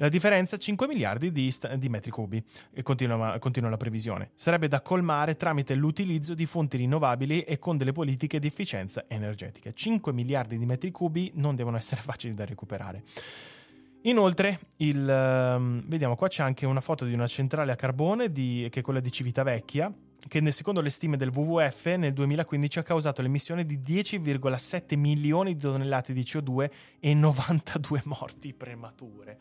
[0.00, 2.40] La differenza 5 miliardi di, st- di metri cubi,
[2.82, 4.30] continua, continua, la previsione.
[4.34, 9.72] Sarebbe da colmare tramite l'utilizzo di fonti rinnovabili e con delle politiche di efficienza energetica.
[9.72, 13.02] 5 miliardi di metri cubi non devono essere facili da recuperare.
[14.02, 18.68] Inoltre, il, um, vediamo qua c'è anche una foto di una centrale a carbone di,
[18.70, 19.92] che è quella di Civitavecchia,
[20.28, 25.60] che secondo le stime del WWF nel 2015 ha causato l'emissione di 10,7 milioni di
[25.60, 26.70] tonnellate di CO2
[27.00, 29.38] e 92 morti premature.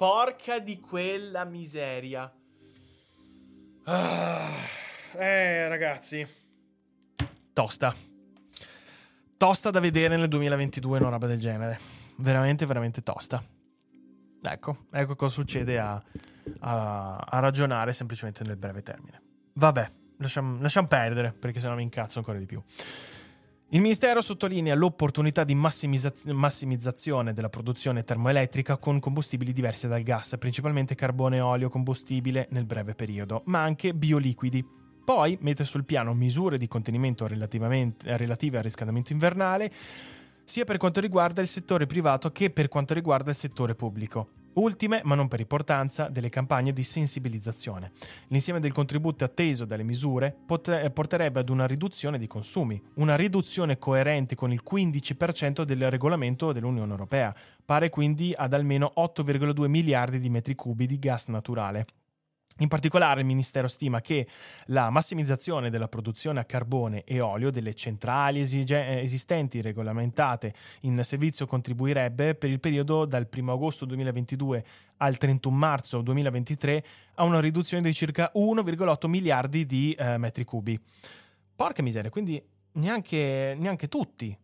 [0.00, 2.32] Porca di quella miseria.
[3.84, 4.56] Ah,
[5.18, 6.26] eh, ragazzi.
[7.52, 7.94] Tosta.
[9.36, 11.78] Tosta da vedere nel 2022 una roba del genere.
[12.16, 13.44] Veramente, veramente tosta.
[14.42, 16.02] Ecco, ecco cosa succede a,
[16.60, 19.20] a, a ragionare semplicemente nel breve termine.
[19.52, 19.86] Vabbè,
[20.16, 22.62] lasciamo, lasciamo perdere perché sennò mi incazzo ancora di più.
[23.72, 30.34] Il Ministero sottolinea l'opportunità di massimizza- massimizzazione della produzione termoelettrica con combustibili diversi dal gas,
[30.40, 34.66] principalmente carbone e olio combustibile nel breve periodo, ma anche bioliquidi.
[35.04, 39.70] Poi mette sul piano misure di contenimento relative al riscaldamento invernale,
[40.42, 44.39] sia per quanto riguarda il settore privato che per quanto riguarda il settore pubblico.
[44.52, 47.92] Ultime, ma non per importanza, delle campagne di sensibilizzazione.
[48.28, 54.34] L'insieme del contributo atteso dalle misure porterebbe ad una riduzione di consumi, una riduzione coerente
[54.34, 57.34] con il 15% del regolamento dell'Unione Europea,
[57.64, 61.86] pare quindi ad almeno 8,2 miliardi di metri cubi di gas naturale.
[62.58, 64.26] In particolare il Ministero stima che
[64.66, 71.46] la massimizzazione della produzione a carbone e olio delle centrali esige- esistenti regolamentate in servizio
[71.46, 74.64] contribuirebbe per il periodo dal 1 agosto 2022
[74.98, 76.84] al 31 marzo 2023
[77.14, 80.78] a una riduzione di circa 1,8 miliardi di eh, metri cubi.
[81.56, 82.42] Porca miseria, quindi
[82.72, 84.36] neanche, neanche tutti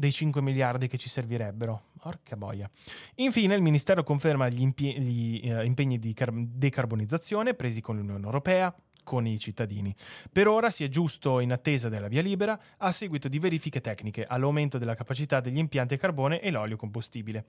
[0.00, 1.90] dei 5 miliardi che ci servirebbero.
[2.00, 2.68] Porca boia.
[3.16, 8.24] Infine, il Ministero conferma gli, impie- gli eh, impegni di car- decarbonizzazione presi con l'Unione
[8.24, 8.74] Europea,
[9.04, 9.94] con i cittadini.
[10.32, 14.24] Per ora si è giusto in attesa della via libera a seguito di verifiche tecniche
[14.24, 17.44] all'aumento della capacità degli impianti a carbone e l'olio combustibile.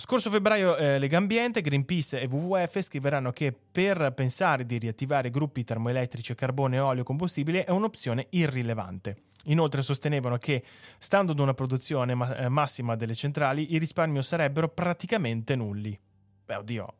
[0.00, 5.64] Scorso febbraio eh, Lega Ambiente, Greenpeace e WWF scriveranno che per pensare di riattivare gruppi
[5.64, 9.16] termoelettrici a carbone e olio combustibile è un'opzione irrilevante.
[9.48, 10.62] Inoltre sostenevano che,
[10.98, 15.98] stando ad una produzione ma- eh, massima delle centrali, i risparmi sarebbero praticamente nulli.
[16.44, 16.94] Beh, oddio.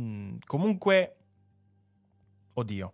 [0.00, 1.16] Mm, comunque,
[2.54, 2.92] oddio.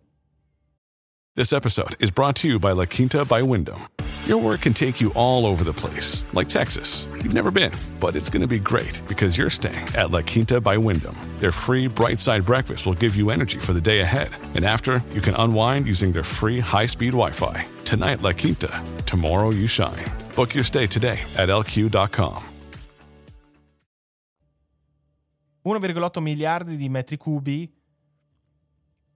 [1.33, 4.02] This episode is brought to you by La Quinta by Wyndham.
[4.25, 7.05] Your work can take you all over the place, like Texas.
[7.11, 10.61] You've never been, but it's going to be great because you're staying at La Quinta
[10.61, 11.15] by Wyndham.
[11.39, 14.29] Their free bright side breakfast will give you energy for the day ahead.
[14.55, 17.65] And after, you can unwind using their free high speed Wi Fi.
[17.83, 18.71] Tonight, La Quinta.
[19.05, 20.05] Tomorrow, you shine.
[20.37, 22.43] Book your stay today at lq.com.
[25.65, 27.69] 1,8 miliardi di metri cubi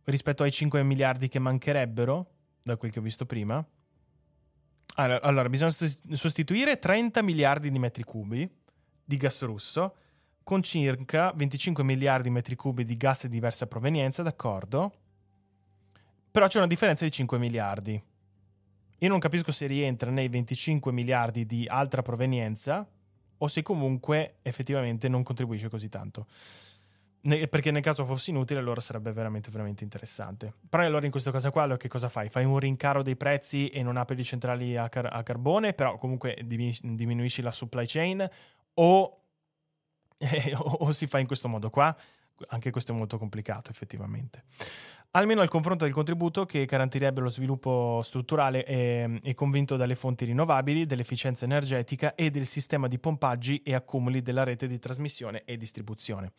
[0.04, 2.26] rispetto ai 5 miliardi che mancherebbero,
[2.62, 3.66] da quel che ho visto prima.
[5.00, 5.72] Allora, allora, bisogna
[6.14, 8.50] sostituire 30 miliardi di metri cubi
[9.04, 9.96] di gas russo
[10.44, 14.94] con circa 25 miliardi di metri cubi di gas di diversa provenienza, d'accordo?
[16.32, 18.02] Però c'è una differenza di 5 miliardi.
[19.00, 22.88] Io non capisco se rientra nei 25 miliardi di altra provenienza
[23.38, 26.26] o se comunque effettivamente non contribuisce così tanto.
[27.22, 30.54] Perché nel caso fosse inutile, allora sarebbe veramente, veramente interessante.
[30.70, 32.30] Però allora in questo caso qua, che cosa fai?
[32.30, 35.98] Fai un rincaro dei prezzi e non apri le centrali a, car- a carbone, però
[35.98, 38.30] comunque diminu- diminuisci la supply chain
[38.76, 39.22] o,
[40.18, 41.96] eh, o, si fa in questo modo qua?
[42.50, 44.44] Anche questo è molto complicato effettivamente.
[45.12, 50.26] Almeno al confronto del contributo che garantirebbe lo sviluppo strutturale è, è convinto dalle fonti
[50.26, 55.58] rinnovabili, dell'efficienza energetica e del sistema di pompaggi e accumuli della rete di trasmissione e
[55.58, 56.34] distribuzione.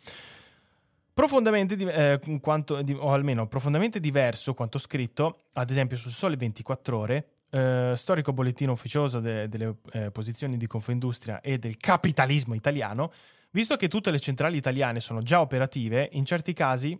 [1.18, 7.30] Profondamente, eh, quanto, o almeno profondamente diverso quanto scritto, ad esempio sul Sole 24 Ore,
[7.50, 13.10] eh, storico bollettino ufficioso de- delle eh, posizioni di Confindustria e del capitalismo italiano,
[13.50, 16.96] visto che tutte le centrali italiane sono già operative, in certi casi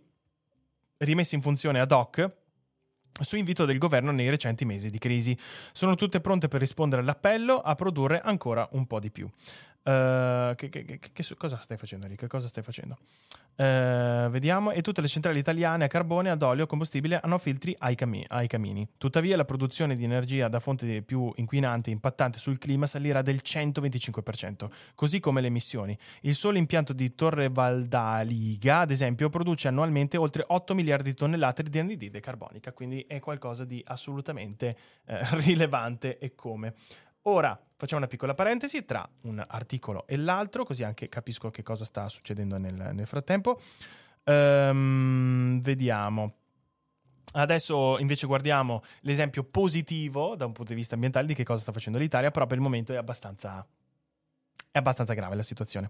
[0.97, 2.29] rimesse in funzione ad hoc
[3.21, 5.37] su invito del governo nei recenti mesi di crisi.
[5.71, 9.29] Sono tutte pronte per rispondere all'appello a produrre ancora un po' di più.
[9.81, 12.27] Uh, che, che, che, cosa stai facendo, Enrico?
[12.27, 12.97] Cosa stai facendo?
[13.55, 14.71] Uh, vediamo.
[14.71, 18.47] E tutte le centrali italiane a carbone, ad olio, combustibile hanno filtri ai, cami- ai,
[18.47, 18.87] camini.
[18.97, 23.39] Tuttavia, la produzione di energia da fonti più inquinanti e impattante sul clima salirà del
[23.43, 25.97] 125%, così come le emissioni.
[26.21, 31.63] Il solo impianto di Torre Valdaliga, ad esempio, produce annualmente oltre 8 miliardi di tonnellate
[31.63, 34.75] di anidride carbonica, quindi è qualcosa di assolutamente
[35.05, 36.73] eh, rilevante e come.
[37.23, 41.85] Ora facciamo una piccola parentesi tra un articolo e l'altro, così anche capisco che cosa
[41.85, 43.57] sta succedendo nel, nel frattempo.
[44.25, 46.33] Ehm, vediamo.
[47.31, 51.71] Adesso invece guardiamo l'esempio positivo da un punto di vista ambientale di che cosa sta
[51.71, 53.65] facendo l'Italia, però per il momento è abbastanza,
[54.71, 55.89] è abbastanza grave la situazione.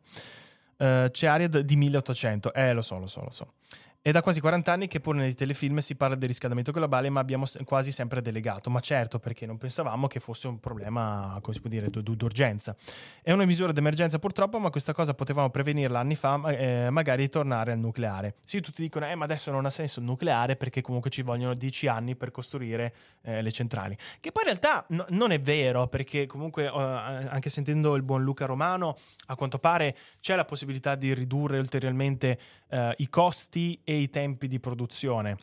[0.78, 3.54] Uh, c'è aria di 1800, eh lo so, lo so, lo so.
[4.02, 7.20] È da quasi 40 anni che pure nei telefilm si parla del riscaldamento globale, ma
[7.20, 8.70] abbiamo quasi sempre delegato.
[8.70, 12.74] Ma certo, perché non pensavamo che fosse un problema, come si può dire, d'urgenza.
[13.22, 17.74] È una misura d'emergenza purtroppo, ma questa cosa potevamo prevenirla anni fa, eh, magari tornare
[17.74, 18.36] al nucleare.
[18.46, 21.54] Sì, tutti dicono, eh, ma adesso non ha senso il nucleare perché comunque ci vogliono
[21.54, 23.98] 10 anni per costruire eh, le centrali.
[24.22, 28.24] Che poi in realtà no, non è vero, perché comunque, eh, anche sentendo il buon
[28.24, 28.96] Luca Romano,
[29.26, 32.40] a quanto pare c'è la possibilità di ridurre ulteriormente
[32.70, 35.38] eh, i costi e i tempi di produzione.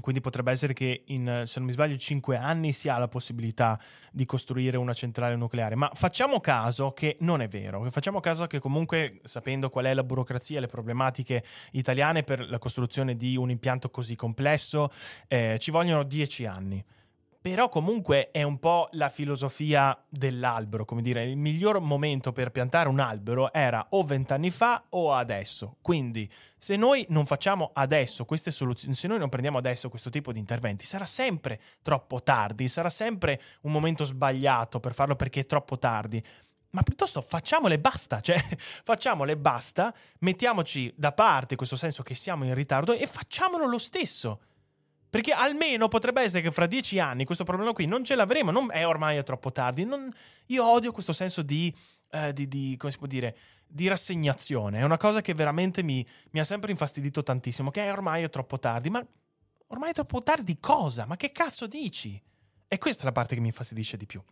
[0.00, 3.78] Quindi potrebbe essere che in, se non mi sbaglio, 5 anni si ha la possibilità
[4.10, 5.74] di costruire una centrale nucleare.
[5.74, 7.90] Ma facciamo caso che non è vero.
[7.90, 13.16] Facciamo caso che comunque, sapendo qual è la burocrazia le problematiche italiane per la costruzione
[13.16, 14.90] di un impianto così complesso,
[15.28, 16.82] eh, ci vogliono 10 anni.
[17.42, 22.88] Però comunque è un po' la filosofia dell'albero, come dire, il miglior momento per piantare
[22.88, 25.78] un albero era o vent'anni fa o adesso.
[25.82, 30.30] Quindi se noi non facciamo adesso queste soluzioni, se noi non prendiamo adesso questo tipo
[30.30, 35.46] di interventi, sarà sempre troppo tardi, sarà sempre un momento sbagliato per farlo perché è
[35.46, 36.22] troppo tardi.
[36.70, 38.36] Ma piuttosto facciamole basta, cioè
[38.84, 44.42] facciamole basta, mettiamoci da parte questo senso che siamo in ritardo e facciamolo lo stesso.
[45.12, 48.50] Perché almeno potrebbe essere che fra dieci anni questo problema qui non ce l'avremo.
[48.50, 49.84] Non è ormai troppo tardi.
[49.84, 50.10] Non,
[50.46, 51.70] io odio questo senso di,
[52.12, 53.36] eh, di, di, come si può dire,
[53.66, 54.78] di rassegnazione.
[54.78, 57.70] È una cosa che veramente mi, mi ha sempre infastidito tantissimo.
[57.70, 58.88] Che è ormai è troppo tardi.
[58.88, 59.06] Ma
[59.66, 61.04] ormai è troppo tardi cosa?
[61.04, 62.18] Ma che cazzo dici?
[62.66, 64.22] E questa è la parte che mi infastidisce di più.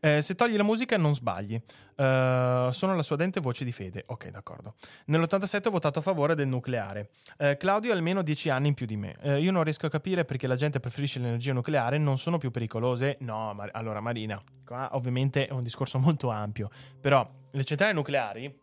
[0.00, 1.54] Eh, se togli la musica non sbagli.
[1.54, 4.04] Eh, sono la sua dente voce di fede.
[4.06, 4.74] Ok, d'accordo.
[5.06, 7.10] Nell'87 ho votato a favore del nucleare.
[7.38, 9.16] Eh, Claudio ha almeno 10 anni in più di me.
[9.20, 12.50] Eh, io non riesco a capire perché la gente preferisce l'energia nucleare, non sono più
[12.50, 13.16] pericolose.
[13.20, 16.70] No, ma- allora Marina, qua ovviamente è un discorso molto ampio,
[17.00, 18.62] però le centrali nucleari,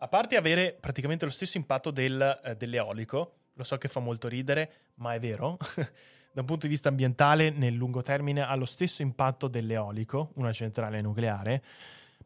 [0.00, 4.28] a parte avere praticamente lo stesso impatto del, eh, dell'eolico, lo so che fa molto
[4.28, 5.56] ridere, ma è vero.
[6.32, 10.52] da un punto di vista ambientale, nel lungo termine, ha lo stesso impatto dell'eolico, una
[10.52, 11.62] centrale nucleare,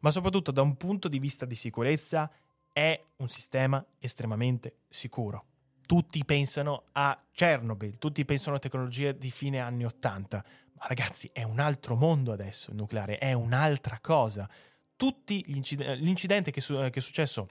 [0.01, 2.29] ma soprattutto da un punto di vista di sicurezza
[2.71, 5.45] è un sistema estremamente sicuro.
[5.85, 11.43] Tutti pensano a Chernobyl, tutti pensano a tecnologie di fine anni 80, ma ragazzi è
[11.43, 14.49] un altro mondo adesso il nucleare, è un'altra cosa.
[14.95, 17.47] Tutti gli incid- l'incidente che, su- che è successo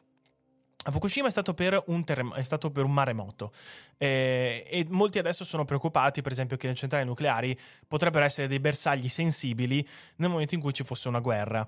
[0.84, 3.52] a Fukushima è stato per un, terrem- è stato per un maremoto
[3.96, 7.56] eh, e molti adesso sono preoccupati, per esempio, che le centrali nucleari
[7.86, 11.66] potrebbero essere dei bersagli sensibili nel momento in cui ci fosse una guerra.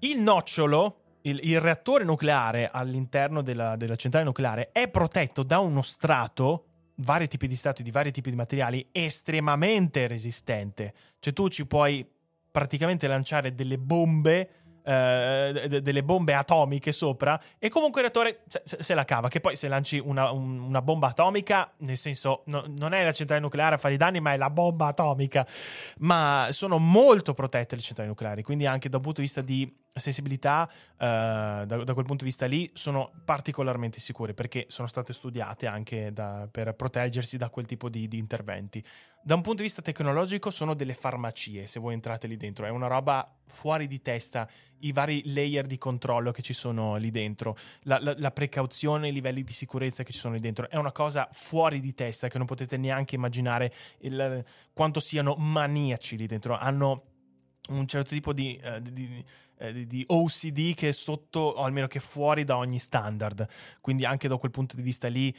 [0.00, 5.82] Il nocciolo, il, il reattore nucleare all'interno della, della centrale nucleare è protetto da uno
[5.82, 6.64] strato
[6.96, 10.94] vari tipi di strati di vari tipi di materiali estremamente resistente.
[11.18, 12.06] Cioè tu ci puoi
[12.50, 14.59] praticamente lanciare delle bombe
[14.90, 19.54] eh, delle bombe atomiche sopra e comunque il reattore se, se la cava che poi
[19.56, 23.76] se lanci una, un- una bomba atomica nel senso no- non è la centrale nucleare
[23.76, 25.46] a fare i danni ma è la bomba atomica.
[25.98, 29.78] Ma sono molto protette le centrali nucleari quindi anche da un punto di vista di
[29.92, 35.12] sensibilità eh, da, da quel punto di vista lì sono particolarmente sicure perché sono state
[35.12, 38.82] studiate anche da- per proteggersi da quel tipo di, di interventi
[39.22, 42.70] da un punto di vista tecnologico sono delle farmacie, se voi entrate lì dentro, è
[42.70, 44.48] una roba fuori di testa,
[44.80, 49.12] i vari layer di controllo che ci sono lì dentro, la, la, la precauzione, i
[49.12, 52.38] livelli di sicurezza che ci sono lì dentro, è una cosa fuori di testa che
[52.38, 57.04] non potete neanche immaginare il, quanto siano maniaci lì dentro, hanno
[57.68, 59.24] un certo tipo di, eh, di,
[59.58, 63.46] eh, di, OCD che è sotto, o almeno che è fuori da ogni standard,
[63.80, 65.34] quindi anche da quel punto di vista lì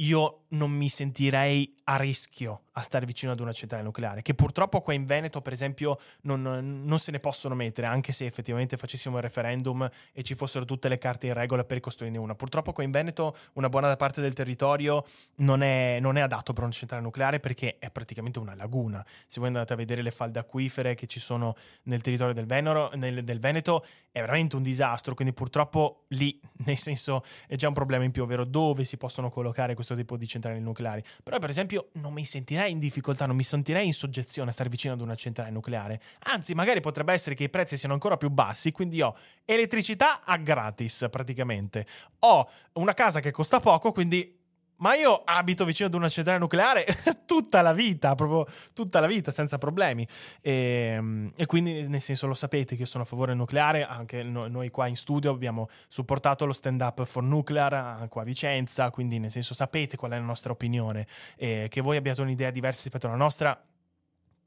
[0.00, 4.80] io non mi sentirei a rischio a stare vicino ad una centrale nucleare, che purtroppo
[4.82, 9.16] qua in Veneto, per esempio, non, non, se ne possono mettere, anche se effettivamente facessimo
[9.16, 12.34] il referendum e ci fossero tutte le carte in regola per costruirne una.
[12.36, 15.04] Purtroppo qua in Veneto una buona parte del territorio
[15.36, 19.04] non è, non è adatto per una centrale nucleare perché è praticamente una laguna.
[19.26, 22.90] Se voi andate a vedere le falde acquifere che ci sono nel territorio del, Venero,
[22.94, 27.74] nel, del Veneto, è veramente un disastro, quindi purtroppo lì, nel senso, è già un
[27.74, 31.02] problema in più, ovvero dove si possono collocare questo tipo di centrali nucleari.
[31.22, 34.68] Però, per esempio, non mi sentirei in difficoltà, non mi sentirei in soggezione a stare
[34.68, 36.00] vicino ad una centrale nucleare.
[36.24, 40.36] Anzi, magari potrebbe essere che i prezzi siano ancora più bassi, quindi ho elettricità a
[40.36, 41.86] gratis praticamente.
[42.20, 44.37] Ho una casa che costa poco, quindi
[44.78, 46.86] ma io abito vicino ad una centrale nucleare
[47.26, 50.06] tutta la vita, proprio tutta la vita, senza problemi.
[50.40, 53.84] E, e, quindi, nel senso, lo sapete che io sono a favore del nucleare.
[53.84, 58.90] Anche noi, qua in studio abbiamo supportato lo stand up for nuclear qua a Vicenza.
[58.90, 61.06] Quindi, nel senso, sapete qual è la nostra opinione.
[61.36, 63.60] E che voi abbiate un'idea diversa rispetto alla nostra,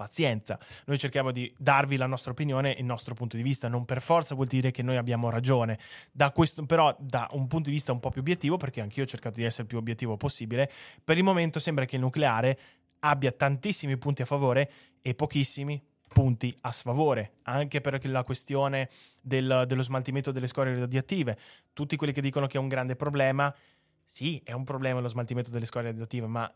[0.02, 0.58] pazienza.
[0.86, 3.68] Noi cerchiamo di darvi la nostra opinione il nostro punto di vista.
[3.68, 5.78] Non per forza vuol dire che noi abbiamo ragione.
[6.12, 9.06] Da questo, però, da un punto di vista un po' più obiettivo, perché anch'io ho
[9.06, 10.72] cercato di essere il più obiettivo possibile,
[11.04, 12.58] per il momento sembra che il nucleare
[13.02, 14.72] abbia tantissimi punti a favore
[15.04, 18.90] e pochissimi punti a sfavore, anche per la questione
[19.22, 21.38] del, dello smaltimento delle scorie radioattive.
[21.74, 23.54] Tutti quelli che dicono che è un grande problema,
[24.06, 26.52] sì, è un problema lo smaltimento delle scorie radioattive, ma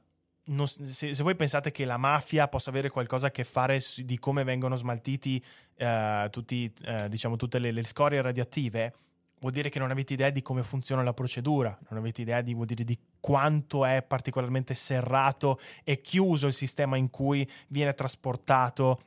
[0.45, 4.19] non, se, se, voi pensate che la mafia possa avere qualcosa a che fare di
[4.19, 5.43] come vengono smaltiti
[5.77, 8.93] uh, tutti, uh, diciamo, tutte le, le, scorie radioattive,
[9.39, 12.55] vuol dire che non avete idea di come funziona la procedura, non avete idea di,
[12.55, 18.99] di quanto è particolarmente serrato e chiuso il sistema in cui viene trasportato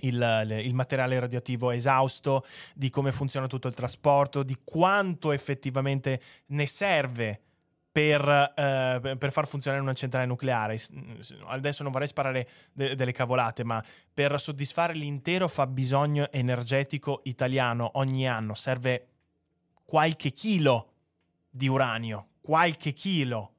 [0.00, 6.66] il, il, materiale radioattivo esausto, di come funziona tutto il trasporto, di quanto effettivamente ne
[6.66, 7.40] serve
[7.92, 10.80] per, eh, per, far funzionare una centrale nucleare.
[11.46, 18.26] Adesso non vorrei sparare de- delle cavolate, ma per soddisfare l'intero fabbisogno energetico italiano ogni
[18.26, 19.08] anno serve
[19.84, 20.92] qualche chilo
[21.50, 23.50] di uranio, qualche chilo.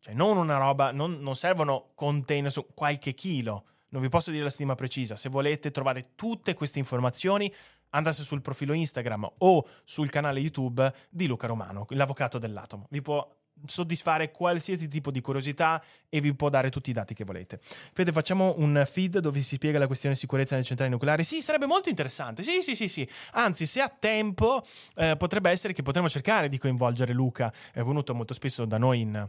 [0.00, 3.64] Cioè non una roba, non, non servono container su qualche chilo.
[3.90, 5.16] Non vi posso dire la stima precisa.
[5.16, 7.50] Se volete trovare tutte queste informazioni,
[7.90, 12.86] andate sul profilo Instagram o sul canale YouTube di Luca Romano, l'avvocato dell'atomo.
[12.90, 13.26] Vi può
[13.66, 17.60] soddisfare qualsiasi tipo di curiosità e vi può dare tutti i dati che volete.
[17.92, 21.24] Fede, facciamo un feed dove si spiega la questione sicurezza nelle centrali nucleari?
[21.24, 22.42] Sì, sarebbe molto interessante.
[22.42, 23.08] Sì, sì, sì, sì.
[23.32, 27.52] Anzi, se ha tempo, eh, potrebbe essere che potremmo cercare di coinvolgere Luca.
[27.72, 29.26] È venuto molto spesso da noi in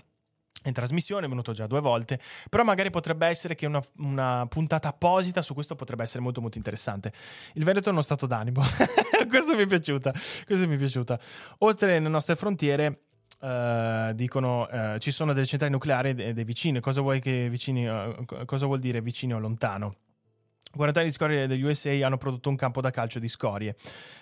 [0.65, 2.19] in trasmissione, è venuto già due volte,
[2.49, 6.57] però magari potrebbe essere che una, una, puntata apposita su questo potrebbe essere molto molto
[6.57, 7.13] interessante.
[7.53, 8.61] Il Veneto è uno stato d'animo,
[9.30, 10.11] questo mi è piaciuta,
[10.45, 11.19] questo mi è piaciuta.
[11.59, 13.03] Oltre alle nostre frontiere,
[13.42, 16.82] Uh, dicono uh, ci sono delle centrali nucleari dei, dei vicini.
[16.82, 17.88] Cosa vuoi che vicini?
[17.88, 19.96] Uh, cosa vuol dire vicino o lontano?
[20.72, 23.76] 40 anni di scorie degli USA hanno prodotto un campo da calcio di scorie.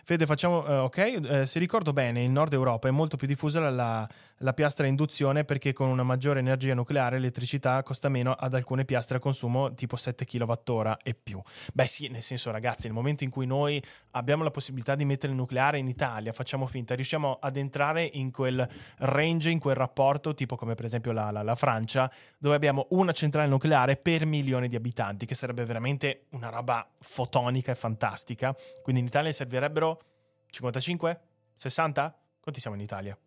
[0.03, 0.59] Fede, facciamo.
[0.59, 4.53] Uh, ok, uh, se ricordo bene, in Nord Europa è molto più diffusa la, la,
[4.53, 9.17] piastra a induzione perché con una maggiore energia nucleare l'elettricità costa meno ad alcune piastre
[9.17, 11.41] a consumo tipo 7 kWh e più.
[11.73, 15.33] Beh, sì, nel senso, ragazzi, nel momento in cui noi abbiamo la possibilità di mettere
[15.33, 18.67] il nucleare in Italia, facciamo finta, riusciamo ad entrare in quel
[18.99, 23.11] range, in quel rapporto, tipo come per esempio la, la, la Francia, dove abbiamo una
[23.11, 28.55] centrale nucleare per milione di abitanti, che sarebbe veramente una roba fotonica e fantastica.
[28.81, 30.01] Quindi in Italia servirebbero
[30.49, 31.21] 55?
[31.55, 32.19] 60?
[32.39, 33.17] Quanti siamo in Italia?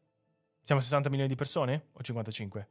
[0.62, 2.68] Siamo 60 milioni di persone o 55?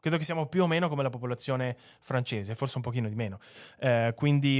[0.00, 3.38] Credo che siamo più o meno come la popolazione francese, forse un pochino di meno.
[3.78, 4.58] Eh, quindi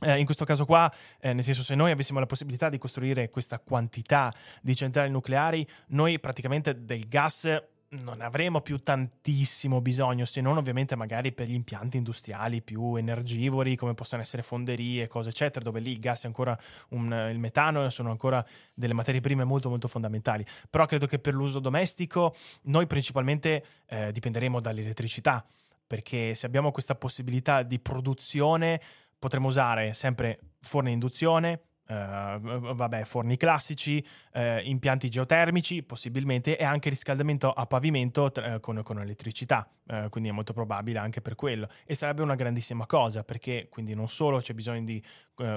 [0.00, 0.90] eh, in questo caso qua,
[1.20, 4.32] eh, nel senso se noi avessimo la possibilità di costruire questa quantità
[4.62, 10.96] di centrali nucleari, noi praticamente del gas non avremo più tantissimo bisogno, se non ovviamente
[10.96, 15.92] magari per gli impianti industriali più energivori, come possono essere fonderie, cose eccetera, dove lì
[15.92, 16.58] il gas è ancora
[16.90, 20.44] un, il metano sono ancora delle materie prime molto molto fondamentali.
[20.68, 25.46] Però credo che per l'uso domestico noi principalmente eh, dipenderemo dall'elettricità,
[25.86, 28.80] perché se abbiamo questa possibilità di produzione
[29.18, 36.64] potremo usare sempre forni a induzione, Uh, vabbè, forni classici, uh, impianti geotermici possibilmente e
[36.64, 39.70] anche riscaldamento a pavimento tra, uh, con, con, elettricità,
[40.10, 44.08] quindi è molto probabile anche per quello e sarebbe una grandissima cosa perché quindi non
[44.08, 45.00] solo c'è bisogno di,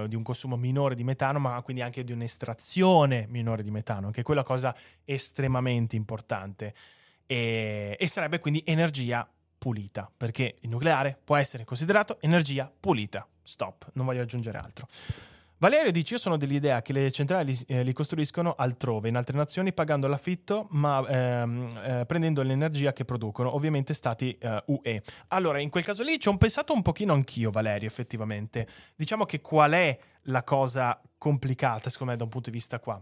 [0.07, 4.21] di, un consumo minore di metano ma quindi anche di un'estrazione minore di metano, che
[4.21, 4.75] è quella cosa
[5.05, 6.75] estremamente importante
[7.25, 9.27] e, e sarebbe quindi energia
[9.59, 13.27] pulita perché il nucleare può essere considerato energia pulita.
[13.43, 14.87] Stop, non voglio aggiungere altro.
[15.59, 19.73] Valerio dice: Io sono dell'idea che le centrali eh, li costruiscono altrove, in altre nazioni,
[19.73, 25.03] pagando l'affitto, ma ehm, eh, prendendo l'energia che producono, ovviamente stati eh, UE.
[25.27, 28.67] Allora, in quel caso lì ci ho pensato un pochino anch'io, Valerio, effettivamente.
[28.95, 32.97] Diciamo che qual è la cosa complicata, secondo me, da un punto di vista qua?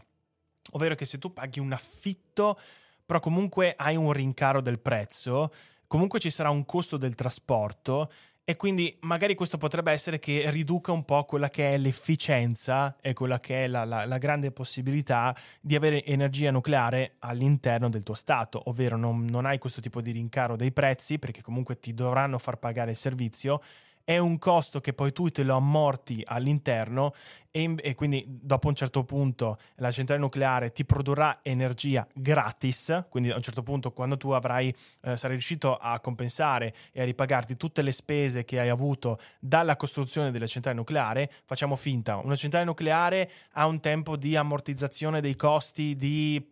[0.71, 2.59] Ovvero che se tu paghi un affitto,
[3.05, 5.51] però comunque hai un rincaro del prezzo,
[5.85, 8.11] comunque ci sarà un costo del trasporto
[8.49, 13.11] e quindi magari questo potrebbe essere che riduca un po' quella che è l'efficienza e
[13.11, 18.13] quella che è la, la, la grande possibilità di avere energia nucleare all'interno del tuo
[18.13, 22.37] Stato, ovvero non, non hai questo tipo di rincaro dei prezzi perché comunque ti dovranno
[22.37, 23.61] far pagare il servizio
[24.07, 27.13] è un costo che poi tu te lo ammorti all'interno
[27.51, 33.31] e, e, quindi dopo un certo punto la centrale nucleare ti produrrà energia gratis, quindi
[33.31, 37.57] a un certo punto quando tu avrai, eh, sarai riuscito a compensare e a ripagarti
[37.57, 42.63] tutte le spese che hai avuto dalla costruzione della centrale nucleare, facciamo finta, una centrale
[42.63, 46.47] nucleare ha un tempo di ammortizzazione dei costi di...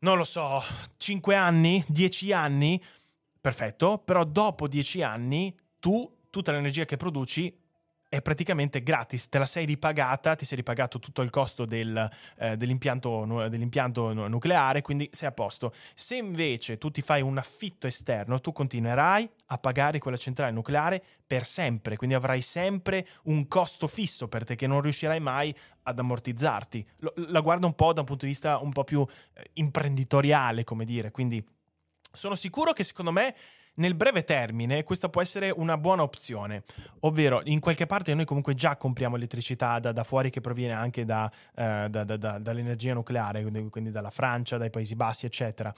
[0.00, 0.60] non lo so,
[0.96, 2.82] 5 anni, 10 anni,
[3.46, 7.56] perfetto, però dopo dieci anni tu tutta l'energia che produci
[8.08, 12.56] è praticamente gratis, te la sei ripagata, ti sei ripagato tutto il costo del, eh,
[12.56, 15.72] dell'impianto, dell'impianto, nucleare, quindi sei a posto.
[15.94, 21.00] Se invece tu ti fai un affitto esterno, tu continuerai a pagare quella centrale nucleare
[21.24, 25.96] per sempre, quindi avrai sempre un costo fisso per te che non riuscirai mai ad
[25.96, 26.84] ammortizzarti.
[26.98, 30.64] Lo, la guardo un po' da un punto di vista un po' più eh, imprenditoriale,
[30.64, 31.54] come dire, quindi
[32.16, 33.34] sono sicuro che secondo me
[33.76, 36.64] nel breve termine questa può essere una buona opzione,
[37.00, 41.04] ovvero in qualche parte noi comunque già compriamo elettricità da, da fuori che proviene anche
[41.04, 45.74] da, eh, da, dall'energia nucleare, quindi, quindi, dalla Francia, dai Paesi Bassi, eccetera.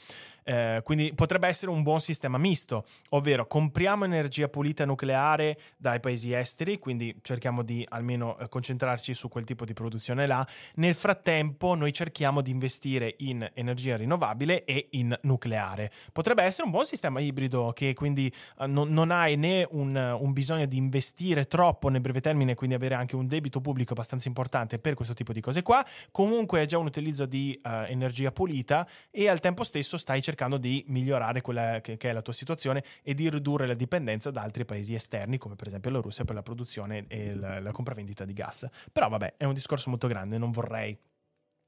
[0.48, 6.32] Eh, quindi potrebbe essere un buon sistema misto, ovvero compriamo energia pulita nucleare dai paesi
[6.32, 10.46] esteri, quindi cerchiamo di almeno eh, concentrarci su quel tipo di produzione là.
[10.76, 15.92] Nel frattempo noi cerchiamo di investire in energia rinnovabile e in nucleare.
[16.12, 20.32] Potrebbe essere un buon sistema ibrido che quindi uh, non, non, hai né un, un,
[20.32, 24.78] bisogno di investire troppo nel breve termine, quindi avere anche un debito pubblico abbastanza importante
[24.78, 25.84] per questo tipo di cose qua.
[26.10, 30.56] Comunque è già un utilizzo di uh, energia pulita e al tempo stesso stai cercando
[30.56, 34.42] di migliorare quella che, che, è la tua situazione e di ridurre la dipendenza da
[34.42, 38.24] altri paesi esterni, come per esempio la Russia per la produzione e la, la compravendita
[38.24, 38.66] di gas.
[38.92, 40.96] Però vabbè, è un discorso molto grande, non vorrei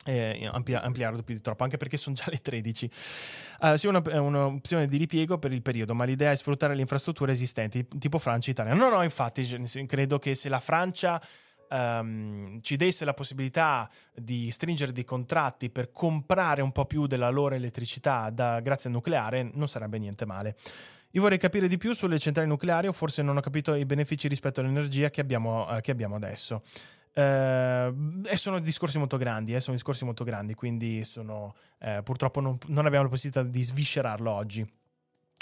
[0.05, 2.90] eh, amplia, ampliarlo più di troppo, anche perché sono già le 13.
[3.59, 7.32] Allora, sì, una, un'opzione di ripiego per il periodo, ma l'idea è sfruttare le infrastrutture
[7.32, 8.74] esistenti, tipo Francia e Italia.
[8.74, 9.44] No, no, infatti,
[9.86, 11.20] credo che se la Francia
[11.70, 17.30] ehm, ci desse la possibilità di stringere dei contratti per comprare un po' più della
[17.30, 20.57] loro elettricità da, grazie al nucleare, non sarebbe niente male.
[21.12, 24.28] Io vorrei capire di più sulle centrali nucleari o forse non ho capito i benefici
[24.28, 26.62] rispetto all'energia che abbiamo, eh, che abbiamo adesso.
[27.13, 27.95] Eh,
[28.25, 32.57] e sono discorsi molto grandi, eh, sono discorsi molto grandi, quindi sono, eh, purtroppo non,
[32.67, 34.67] non abbiamo la possibilità di sviscerarlo oggi.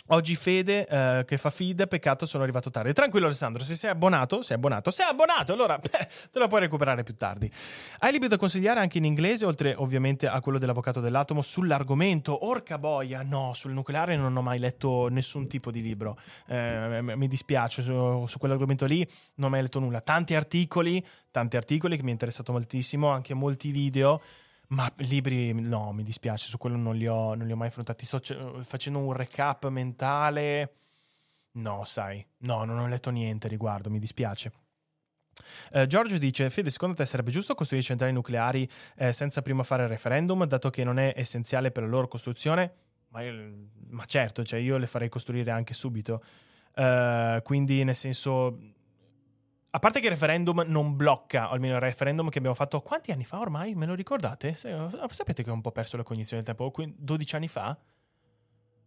[0.07, 2.95] Oggi Fede eh, che fa feed, peccato sono arrivato tardi.
[2.95, 7.03] Tranquillo Alessandro, se sei abbonato, sei abbonato, sei abbonato, allora beh, te lo puoi recuperare
[7.03, 7.51] più tardi.
[7.99, 12.47] Hai libri da consigliare anche in inglese, oltre ovviamente a quello dell'avvocato dell'atomo, sull'argomento?
[12.47, 16.19] Orca boia, no, sul nucleare non ho mai letto nessun tipo di libro.
[16.47, 20.01] Eh, mi dispiace, su, su, quell'argomento lì non ho mai letto nulla.
[20.01, 24.23] Tanti articoli, tanti articoli che mi è interessato moltissimo, anche molti video.
[24.69, 28.05] Ma libri, no, mi dispiace, su quello non li ho, non li ho mai affrontati.
[28.05, 28.21] Sto
[28.63, 30.75] facendo un recap mentale.
[31.53, 34.53] No, sai, no, non ho letto niente riguardo, mi dispiace.
[35.73, 39.85] Uh, Giorgio dice: Fede, secondo te sarebbe giusto costruire centrali nucleari eh, senza prima fare
[39.85, 42.75] il referendum, dato che non è essenziale per la loro costruzione?
[43.09, 46.23] Ma, io, ma certo, cioè io le farei costruire anche subito.
[46.75, 48.59] Uh, quindi, nel senso,
[49.71, 53.13] a parte che il referendum non blocca, o almeno il referendum che abbiamo fatto quanti
[53.13, 53.75] anni fa ormai?
[53.75, 54.55] Me lo ricordate?
[54.55, 56.73] Sapete che ho un po' perso la cognizione del tempo?
[56.97, 57.77] 12 anni fa?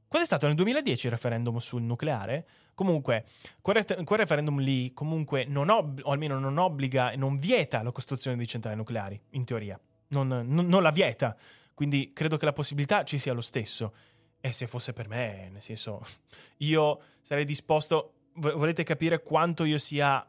[0.08, 0.48] Quando è stato?
[0.48, 2.48] Nel 2010 il referendum sul nucleare?
[2.74, 3.26] Comunque,
[3.62, 7.92] quel, quel referendum lì comunque non ob- o almeno non obbliga e non vieta la
[7.92, 9.80] costruzione di centrali nucleari, in teoria.
[10.10, 11.38] Non, non, non la vieta.
[11.76, 13.94] Quindi credo che la possibilità ci sia lo stesso.
[14.42, 16.02] E se fosse per me, nel senso,
[16.58, 18.14] io sarei disposto...
[18.34, 20.26] Volete capire quanto io sia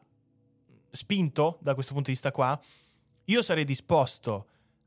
[0.92, 2.58] spinto da questo punto di vista qua,
[3.24, 4.46] io sarei disposto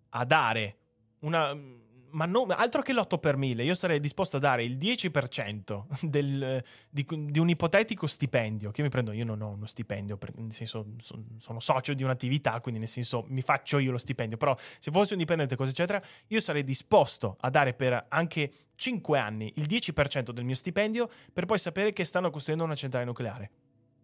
[0.09, 0.77] a dare
[1.19, 1.83] una...
[2.15, 6.63] Ma non, altro che l'8 per 1000, io sarei disposto a dare il 10% del,
[6.89, 9.11] di, di, un ipotetico stipendio che io mi prendo.
[9.11, 13.25] Io non ho uno stipendio, nel senso son, sono socio di un'attività, quindi nel senso
[13.27, 14.37] mi faccio io lo stipendio.
[14.37, 19.19] Però se fossi un dipendente, cosa eccetera, io sarei disposto a dare per anche 5
[19.19, 23.51] anni il 10% del mio stipendio per poi sapere che stanno costruendo una centrale nucleare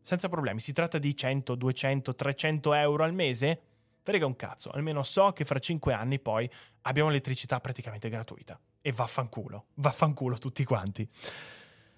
[0.02, 0.60] senza problemi.
[0.60, 3.62] Si tratta di 100, 200, 300 euro al mese?
[4.04, 6.50] Frega un cazzo, almeno so che fra 5 anni poi
[6.82, 8.60] abbiamo elettricità praticamente gratuita.
[8.82, 11.08] E vaffanculo, vaffanculo tutti quanti.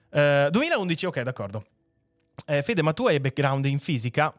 [0.09, 1.65] Uh, 2011, ok, d'accordo.
[2.45, 4.33] Eh, Fede, ma tu hai background in fisica?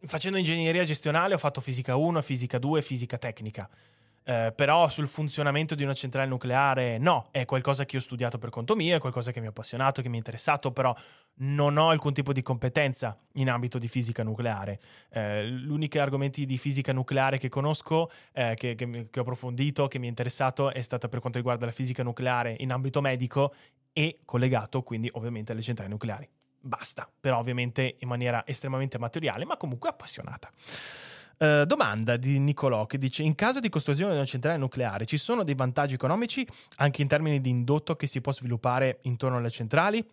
[0.00, 3.68] Facendo ingegneria gestionale ho fatto fisica 1, fisica 2, fisica tecnica.
[4.28, 8.50] Eh, però sul funzionamento di una centrale nucleare no, è qualcosa che ho studiato per
[8.50, 10.94] conto mio, è qualcosa che mi ha appassionato, che mi è interessato, però
[11.36, 14.80] non ho alcun tipo di competenza in ambito di fisica nucleare.
[15.08, 19.98] Eh, l'unico argomenti di fisica nucleare che conosco, eh, che, che, che ho approfondito, che
[19.98, 23.54] mi è interessato, è stata per quanto riguarda la fisica nucleare in ambito medico
[23.94, 26.28] e collegato quindi ovviamente alle centrali nucleari.
[26.60, 30.50] Basta, però ovviamente in maniera estremamente materiale, ma comunque appassionata.
[31.38, 35.16] Uh, domanda di Nicolò che dice: In caso di costruzione di una centrale nucleare ci
[35.16, 36.44] sono dei vantaggi economici
[36.76, 40.04] anche in termini di indotto che si può sviluppare intorno alle centrali?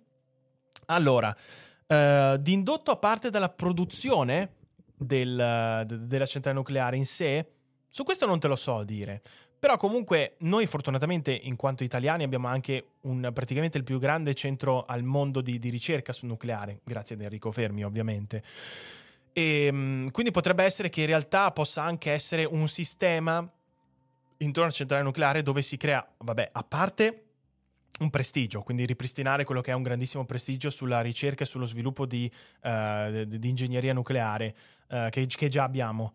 [0.85, 1.35] Allora,
[1.87, 4.51] uh, di indotto a parte dalla produzione
[4.95, 7.53] del, de, della centrale nucleare in sé,
[7.89, 9.21] su questo non te lo so dire.
[9.57, 14.85] Però comunque noi fortunatamente in quanto italiani abbiamo anche un, praticamente il più grande centro
[14.85, 18.43] al mondo di, di ricerca sul nucleare, grazie ad Enrico Fermi ovviamente.
[19.37, 23.45] E, ehm, quindi potrebbe essere che in realtà possa anche essere un sistema
[24.37, 27.23] intorno alla centrale nucleare dove si crea, vabbè, a parte
[27.99, 32.05] un prestigio, quindi ripristinare quello che è un grandissimo prestigio sulla ricerca e sullo sviluppo
[32.05, 32.31] di,
[32.63, 34.55] uh, di ingegneria nucleare
[34.87, 36.13] uh, che, che, già abbiamo.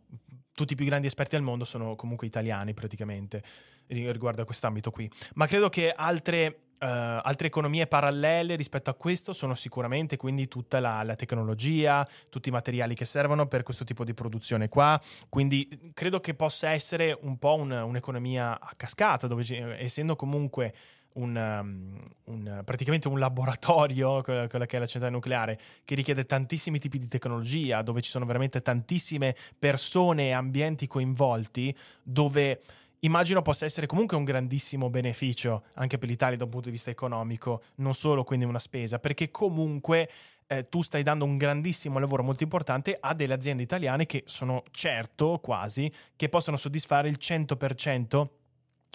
[0.55, 3.43] Tutti i più grandi esperti al mondo sono comunque italiani praticamente
[3.91, 5.11] riguardo a quest'ambito qui.
[5.35, 10.81] Ma credo che altre Uh, altre economie parallele rispetto a questo sono sicuramente quindi tutta
[10.81, 14.99] la, la, tecnologia, tutti i materiali che servono per questo tipo di produzione qua.
[15.29, 19.45] Quindi credo che possa essere un po' un, un'economia a cascata, dove
[19.79, 20.73] essendo comunque
[21.15, 26.99] un, un, praticamente un laboratorio, quella che è la centrale nucleare, che richiede tantissimi tipi
[26.99, 32.61] di tecnologia, dove ci sono veramente tantissime persone e ambienti coinvolti, dove
[33.01, 36.91] immagino possa essere comunque un grandissimo beneficio anche per l'Italia da un punto di vista
[36.91, 40.11] economico, non solo quindi una spesa, perché comunque
[40.47, 44.65] eh, tu stai dando un grandissimo lavoro molto importante a delle aziende italiane che sono
[44.71, 48.29] certo quasi che possono soddisfare il 100%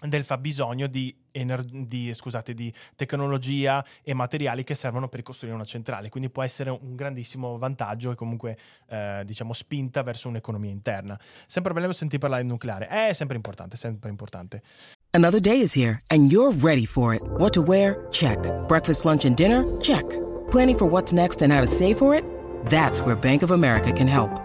[0.07, 5.65] del fabbisogno di, ener- di, scusate, di tecnologia e materiali che servono per costruire una
[5.65, 6.09] centrale.
[6.09, 8.57] Quindi può essere un grandissimo vantaggio e comunque
[8.89, 11.19] eh, diciamo spinta verso un'economia interna.
[11.45, 12.87] Sempre bello sentire parlare di nucleare.
[12.87, 14.61] È sempre importante, sempre importante.
[15.11, 17.21] Another day is here and you're ready for it.
[17.37, 18.07] What to wear?
[18.11, 18.37] Check.
[18.67, 19.63] Breakfast, lunch and dinner?
[19.79, 20.03] Check.
[20.51, 22.23] Planning for what's next and how to save for it?
[22.65, 24.44] That's where Bank of America can help.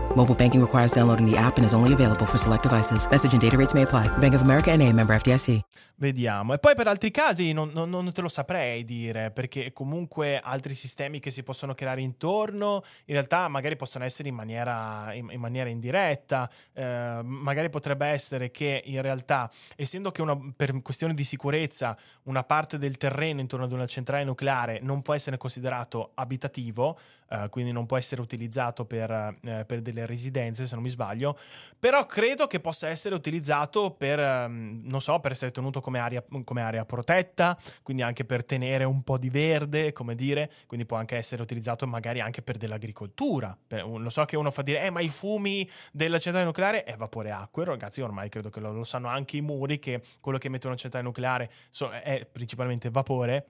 [0.13, 3.07] Mobile banking requires downloading the app and is only available for select devices.
[3.09, 4.09] Message and data rates may apply.
[4.17, 5.61] Bank of America and a member FDIC.
[5.95, 6.53] Vediamo.
[6.55, 10.73] E poi per altri casi non, non- non te lo saprei dire, perché comunque altri
[10.73, 15.39] sistemi che si possono creare intorno, in realtà magari possono essere in maniera, in, in
[15.39, 21.23] maniera indiretta, eh, magari potrebbe essere che in realtà, essendo che una, per questioni di
[21.23, 26.97] sicurezza una parte del terreno intorno ad una centrale nucleare non può essere considerato abitativo,
[27.31, 29.09] eh, quindi non può essere utilizzato per,
[29.43, 31.37] eh, per delle residenze, se non mi sbaglio,
[31.79, 36.23] però credo che possa essere utilizzato per, ehm, non so, per essere tenuto come area,
[36.43, 40.97] come area protetta, quindi anche per tenere un po' di verde, come dire, quindi può
[40.97, 43.57] anche essere utilizzato magari anche per dell'agricoltura.
[43.65, 46.95] Per- lo so che uno fa dire, eh, ma i fumi della centrale nucleare è
[46.95, 50.49] vapore acqueo, ragazzi, ormai credo che lo, lo sanno anche i muri, che quello che
[50.49, 53.45] mette una centrale nucleare so- è principalmente vapore.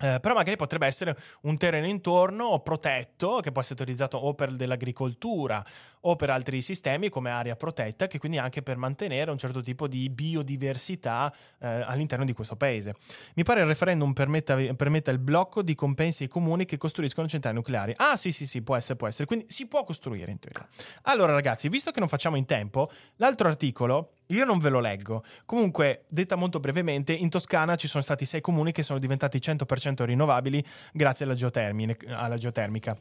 [0.00, 4.52] Eh, però magari potrebbe essere un terreno intorno protetto che può essere utilizzato o per
[4.52, 5.64] dell'agricoltura
[6.06, 9.86] o per altri sistemi come area protetta, che quindi anche per mantenere un certo tipo
[9.86, 12.96] di biodiversità eh, all'interno di questo paese.
[13.34, 17.56] Mi pare il referendum permetta, permetta il blocco di compensi ai comuni che costruiscono centrali
[17.56, 17.94] nucleari.
[17.96, 19.26] Ah, sì, sì, sì, può essere, può essere.
[19.26, 20.66] Quindi si può costruire in teoria.
[21.02, 25.24] Allora, ragazzi, visto che non facciamo in tempo, l'altro articolo io non ve lo leggo.
[25.44, 30.04] Comunque, detta molto brevemente, in Toscana ci sono stati sei comuni che sono diventati 100%
[30.04, 32.96] rinnovabili grazie alla, geotermica.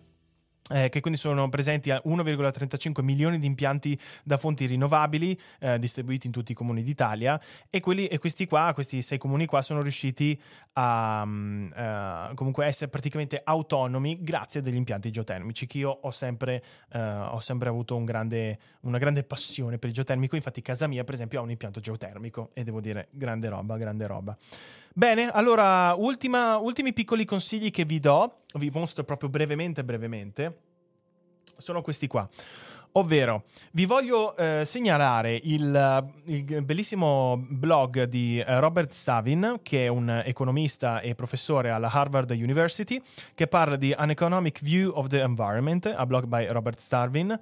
[0.71, 6.27] Eh, che quindi sono presenti a 1,35 milioni di impianti da fonti rinnovabili eh, distribuiti
[6.27, 7.39] in tutti i comuni d'Italia.
[7.69, 10.39] E, quelli, e questi qua, questi sei comuni qua sono riusciti
[10.73, 16.63] a eh, comunque essere praticamente autonomi grazie a degli impianti geotermici che io ho sempre,
[16.91, 20.35] eh, ho sempre avuto un grande, una grande passione per il geotermico.
[20.35, 24.07] Infatti casa mia per esempio ha un impianto geotermico e devo dire grande roba, grande
[24.07, 24.37] roba
[24.95, 30.57] Bene, allora, ultima- ultimi piccoli consigli che vi do, vi mostro proprio brevemente, brevemente,
[31.57, 32.29] sono questi qua.
[32.91, 39.87] Ovvero, vi voglio eh, segnalare il, il bellissimo blog di eh, Robert Stavin, che è
[39.87, 43.01] un economista e professore alla Harvard University,
[43.33, 47.39] che parla di An Economic View of the Environment, a blog by Robert Stavin,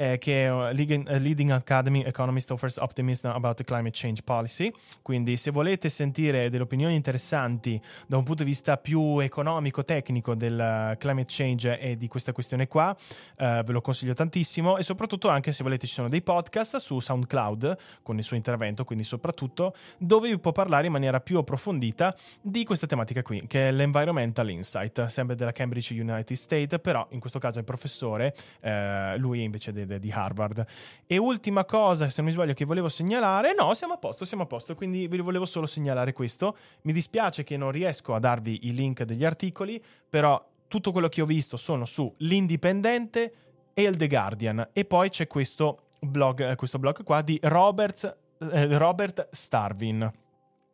[0.00, 4.72] eh, che è un leading, eh, Academy Economist Offers Optimism about the Climate Change Policy.
[5.02, 10.36] Quindi, se volete sentire delle opinioni interessanti da un punto di vista più economico, tecnico
[10.36, 12.96] del uh, climate change e di questa questione qua,
[13.36, 14.78] eh, ve lo consiglio tantissimo.
[14.78, 18.84] E soprattutto, anche se volete, ci sono dei podcast su SoundCloud con il suo intervento,
[18.84, 23.68] quindi soprattutto dove vi può parlare in maniera più approfondita di questa tematica qui, che
[23.68, 29.16] è l'Environmental Insight, sempre della Cambridge United States, però in questo caso è professore, eh,
[29.16, 30.64] lui invece de- de- di Harvard.
[31.06, 34.44] E ultima cosa, se non mi sbaglio, che volevo segnalare, no, siamo a posto, siamo
[34.44, 36.56] a posto, quindi vi volevo solo segnalare questo.
[36.82, 41.22] Mi dispiace che non riesco a darvi i link degli articoli, però tutto quello che
[41.22, 43.32] ho visto sono su l'Indipendente
[43.74, 44.68] e il The Guardian.
[44.72, 48.16] E poi c'è questo blog, eh, questo blog qua di Robert,
[48.52, 50.12] eh, Robert Starvin.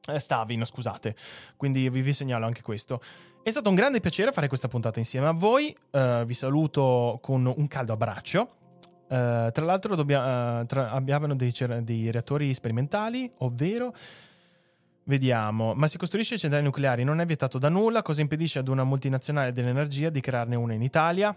[0.07, 1.15] Eh, Stavin, scusate.
[1.57, 3.01] Quindi vi, vi segnalo anche questo.
[3.43, 5.74] È stato un grande piacere fare questa puntata insieme a voi.
[5.91, 8.57] Eh, vi saluto con un caldo abbraccio.
[9.09, 11.53] Eh, tra l'altro dobbia- eh, tra- abbiamo dei,
[11.83, 13.93] dei reattori sperimentali, ovvero
[15.07, 18.85] Vediamo, ma si costruisce centrali nucleari, non è vietato da nulla, cosa impedisce ad una
[18.85, 21.37] multinazionale dell'energia di crearne una in Italia?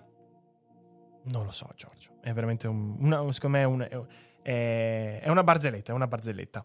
[1.23, 2.11] Non lo so, Giorgio.
[2.22, 4.06] È veramente un, una, secondo me è, un-
[4.41, 6.64] è- è una barzelletta, è una barzelletta.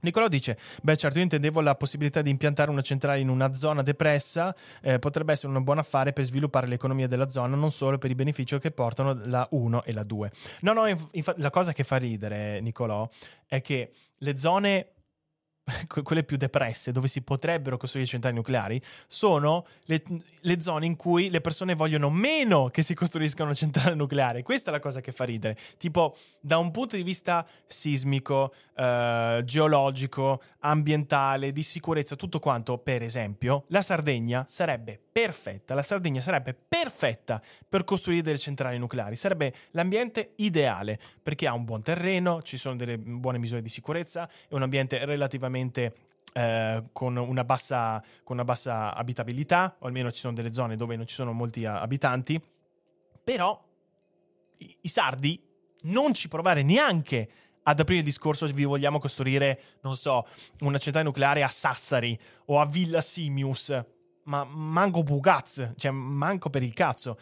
[0.00, 3.82] Nicolò dice: Beh, certo, io intendevo la possibilità di impiantare una centrale in una zona
[3.82, 4.54] depressa.
[4.82, 8.14] eh, potrebbe essere un buon affare per sviluppare l'economia della zona, non solo per i
[8.14, 10.30] benefici che portano la 1 e la 2.
[10.60, 13.08] No, no, inf- infa- la cosa che fa ridere, Nicolò,
[13.46, 14.88] è che le zone
[16.02, 20.02] quelle più depresse, dove si potrebbero costruire centrali nucleari, sono le,
[20.40, 24.42] le zone in cui le persone vogliono meno che si costruisca una centrale nucleare.
[24.42, 25.56] Questa è la cosa che fa ridere.
[25.76, 33.02] Tipo, da un punto di vista sismico, eh, geologico, ambientale, di sicurezza, tutto quanto, per
[33.02, 35.74] esempio, la Sardegna sarebbe perfetta.
[35.74, 39.16] La Sardegna sarebbe perfetta per costruire delle centrali nucleari.
[39.16, 44.28] Sarebbe l'ambiente ideale perché ha un buon terreno, ci sono delle buone misure di sicurezza,
[44.48, 45.49] è un ambiente relativamente
[46.32, 50.96] eh, con, una bassa, con una bassa abitabilità, o almeno ci sono delle zone dove
[50.96, 52.40] non ci sono molti a- abitanti.
[53.22, 53.62] Però
[54.58, 55.42] i, i sardi
[55.82, 57.28] non ci provare neanche
[57.62, 60.26] ad aprire il discorso se vi vogliamo costruire, non so,
[60.60, 63.84] una centrale nucleare a Sassari o a Villa Simius,
[64.24, 67.18] ma manco Bugaz, cioè manco per il cazzo.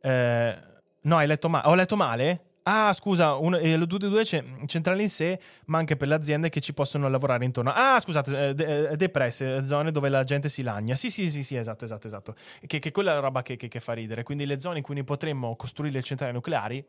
[0.00, 0.58] Eh,
[1.02, 1.68] no, hai letto male.
[1.68, 2.47] Ho letto male?
[2.70, 6.50] Ah, scusa, un, eh, lo 2 c'è centrale in sé, ma anche per le aziende
[6.50, 7.72] che ci possono lavorare intorno.
[7.74, 10.94] Ah, scusate, eh, de, eh, depresse, zone dove la gente si lagna.
[10.94, 12.34] Sì, sì, sì, sì, esatto, esatto, esatto.
[12.66, 14.22] Che, che quella è la roba che, che, che fa ridere.
[14.22, 16.84] Quindi le zone in cui noi potremmo costruire le centrali nucleari,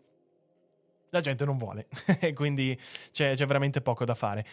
[1.12, 1.88] la gente non vuole.
[2.36, 2.78] Quindi
[3.14, 4.46] c'è, c'è veramente poco da fare.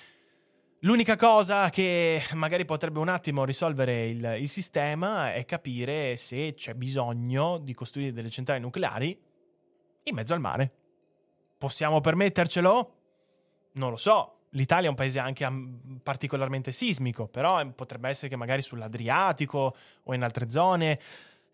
[0.81, 6.75] L'unica cosa che magari potrebbe un attimo risolvere il, il, sistema è capire se c'è
[6.75, 9.19] bisogno di costruire delle centrali nucleari
[10.05, 10.73] in mezzo al mare.
[11.59, 12.93] Possiamo permettercelo?
[13.73, 14.33] Non lo so.
[14.51, 15.47] L'Italia è un paese anche
[16.03, 19.75] particolarmente sismico, però potrebbe essere che magari sull'Adriatico
[20.05, 20.99] o in altre zone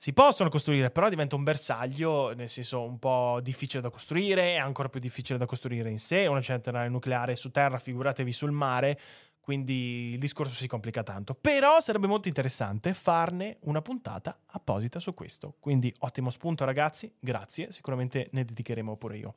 [0.03, 4.57] si possono costruire, però diventa un bersaglio, nel senso un po' difficile da costruire, è
[4.57, 8.99] ancora più difficile da costruire in sé, una centrale nucleare su terra, figuratevi sul mare,
[9.41, 11.35] quindi il discorso si complica tanto.
[11.35, 15.55] Però sarebbe molto interessante farne una puntata apposita su questo.
[15.61, 19.35] Quindi ottimo spunto ragazzi, grazie, sicuramente ne dedicheremo pure io.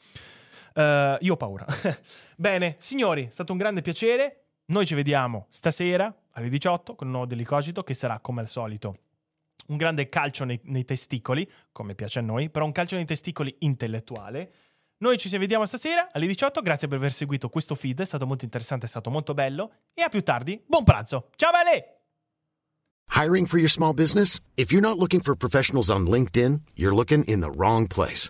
[0.76, 1.66] Uh, io ho paura.
[2.36, 4.48] Bene, signori, è stato un grande piacere.
[4.66, 8.98] Noi ci vediamo stasera alle 18 con un nuovo Delicogito che sarà come al solito
[9.68, 13.56] un grande calcio nei, nei, testicoli, come piace a noi, però un calcio nei testicoli
[13.60, 14.52] intellettuale.
[14.98, 18.44] Noi ci vediamo stasera alle 18, grazie per aver seguito questo feed, è stato molto
[18.44, 21.30] interessante, è stato molto bello e a più tardi, buon pranzo.
[21.36, 21.84] Ciao belli!
[23.14, 24.40] Hiring for your small business?
[24.56, 28.30] If you're not looking for professionals on LinkedIn, you're looking in the wrong place.